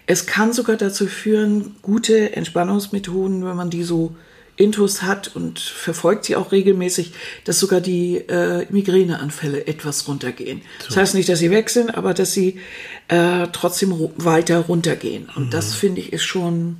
[0.08, 4.16] es kann sogar dazu führen, gute Entspannungsmethoden, wenn man die so
[4.60, 7.12] Intus hat und verfolgt sie auch regelmäßig,
[7.44, 10.62] dass sogar die äh, Migräneanfälle etwas runtergehen.
[10.86, 12.60] Das heißt nicht, dass sie weg sind, aber dass sie
[13.08, 15.28] äh, trotzdem weiter runtergehen.
[15.34, 16.76] Und das finde ich ist schon.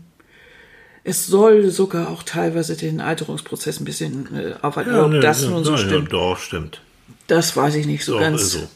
[1.02, 4.94] Es soll sogar auch teilweise den Alterungsprozess ein bisschen äh, aufhalten.
[4.94, 6.82] Ob ne, das ja, nun so ja, stimmt, Doch, stimmt.
[7.26, 8.42] das weiß ich nicht so Doch, ganz.
[8.42, 8.68] ist so.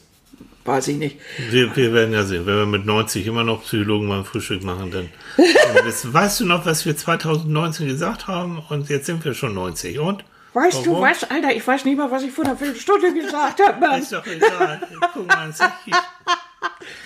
[0.65, 1.19] Weiß ich nicht.
[1.51, 2.47] Wir, wir werden ja sehen.
[2.47, 5.11] Wenn wir mit 90 immer noch Psychologen beim Frühstück machen, dann.
[5.85, 8.63] das, weißt du noch, was wir 2019 gesagt haben?
[8.71, 9.99] Und jetzt sind wir schon 90.
[9.99, 10.25] Und?
[10.55, 11.03] Weißt du Warum?
[11.03, 11.55] was, Alter?
[11.55, 14.01] Ich weiß nicht mal, was ich vor einer Viertelstunde gesagt habe, Mann.
[14.01, 14.81] Ist doch egal.
[15.13, 15.53] Guck mal.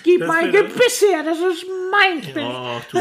[0.03, 2.43] Gib mein Gebiss her, das ist mein Gebiss.
[2.47, 2.99] Ach du.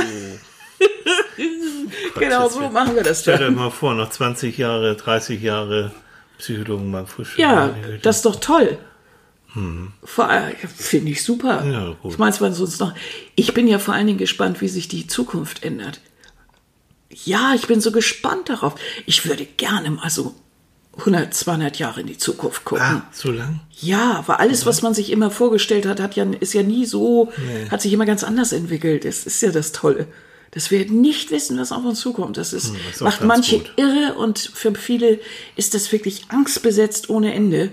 [2.19, 3.57] genau so machen wir das Stell dir dann.
[3.57, 5.93] mal vor, noch 20 Jahre, 30 Jahre
[6.39, 7.39] Psychologen beim Frühstück.
[7.39, 8.79] Ja, das ist doch toll.
[9.55, 11.63] Allem, Finde ich super.
[11.63, 11.73] Mhm.
[11.73, 12.13] Ja, gut.
[12.13, 12.95] Ich meine, es war sonst noch.
[13.35, 16.01] Ich bin ja vor allen Dingen gespannt, wie sich die Zukunft ändert.
[17.25, 18.75] Ja, ich bin so gespannt darauf.
[19.07, 20.35] Ich würde gerne mal so
[20.99, 22.85] 100, 200 Jahre in die Zukunft gucken.
[22.85, 23.61] Ah, so lang?
[23.81, 27.33] Ja, weil alles, was man sich immer vorgestellt hat, hat ja, ist ja nie so,
[27.71, 29.05] hat sich immer ganz anders entwickelt.
[29.05, 30.07] Das ist ja das Tolle.
[30.53, 32.37] Dass wir nicht wissen, was auf uns zukommt.
[32.37, 33.73] Das, ist, Hm, das ist macht manche gut.
[33.77, 35.21] irre und für viele
[35.57, 37.71] ist das wirklich angstbesetzt ohne Ende.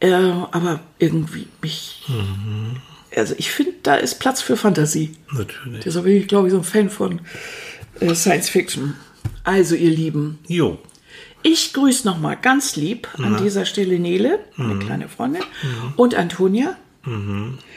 [0.00, 2.02] Äh, aber irgendwie mich.
[2.08, 2.76] Mhm.
[3.16, 5.16] Also ich finde, da ist Platz für Fantasie.
[5.32, 5.84] Natürlich.
[5.84, 7.20] Deshalb bin ich, glaube ich, so ein Fan von
[8.00, 8.94] äh, Science Fiction.
[9.44, 10.78] Also, ihr Lieben, Jo.
[11.42, 15.42] ich grüße nochmal ganz lieb an dieser Stelle Nele, meine kleine Freundin,
[15.96, 16.76] und Antonia.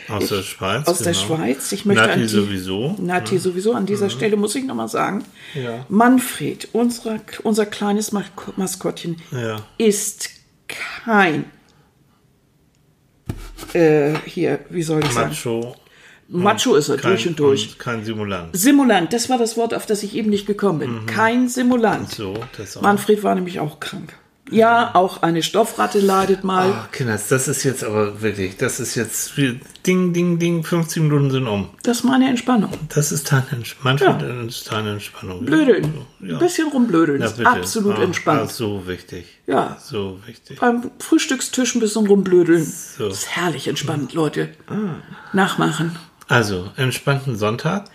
[0.07, 0.87] Aus der Schweiz.
[0.87, 1.25] aus der genau.
[1.25, 1.71] Schweiz.
[1.73, 2.95] Ich möchte Nati die, sowieso.
[2.97, 3.05] Mhm.
[3.05, 3.73] Nati sowieso.
[3.73, 5.85] An dieser Stelle muss ich nochmal sagen, Ja.
[5.89, 9.57] Manfred, unser, unser kleines Mas- Maskottchen, Ja.
[9.77, 10.29] ist
[11.03, 11.43] kein,
[13.73, 15.75] äh, hier, wie soll ich sagen, Macho.
[16.29, 17.67] Macho ist er Kein, durch und durch.
[17.69, 18.55] und Kein Simulant.
[18.55, 21.05] Simulant, das war das Wort, auf das ich eben nicht gekommen bin.
[21.05, 22.09] Kein Simulant.
[22.09, 22.81] So, das auch.
[22.81, 24.13] Manfred war nämlich auch krank.
[24.49, 26.71] Ja, auch eine Stoffratte leidet mal.
[26.71, 29.33] Ah, Kinders, das ist jetzt aber wirklich, das ist jetzt
[29.85, 31.69] Ding, Ding, Ding, 15 Minuten sind um.
[31.83, 32.71] Das ist meine Entspannung.
[32.89, 35.45] Das ist deine, Entsch- Manfred ist deine Entspannung.
[35.45, 35.93] Blödeln.
[36.21, 36.33] Ja.
[36.33, 37.21] Ein bisschen rumblödeln.
[37.21, 38.41] Ja, ist absolut Ah, entspannt.
[38.43, 39.25] Ah, so wichtig.
[39.47, 39.77] Ja.
[39.83, 40.59] So wichtig.
[40.59, 42.63] Beim Frühstückstisch ein bisschen rumblödeln.
[42.65, 43.05] So.
[43.05, 43.09] Ah.
[43.09, 44.49] Das ist herrlich entspannt, Leute.
[45.33, 45.95] Nachmachen.
[46.29, 47.85] Also, entspannten Sonntag.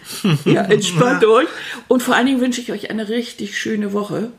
[0.47, 1.49] Ja, entspannt euch.
[1.89, 4.31] Und vor allen Dingen wünsche ich euch eine richtig schöne Woche.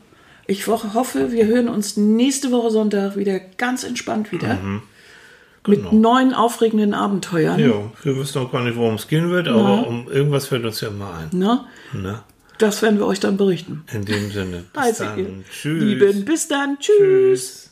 [0.46, 4.58] Ich hoffe, wir hören uns nächste Woche Sonntag wieder ganz entspannt wieder.
[5.66, 7.58] Mit neuen aufregenden Abenteuern.
[7.58, 10.80] Ja, wir wissen auch gar nicht, worum es gehen wird, aber um irgendwas fällt uns
[10.82, 11.38] ja immer ein.
[11.38, 11.64] Ne?
[11.94, 12.22] Ne?
[12.58, 13.82] Das werden wir euch dann berichten.
[13.92, 14.64] In dem Sinne.
[14.72, 15.18] Bis Also, dann.
[15.18, 15.82] ihr Tschüss.
[15.82, 16.78] Lieben, bis dann.
[16.78, 16.96] Tschüss.
[16.98, 17.63] Tschüss.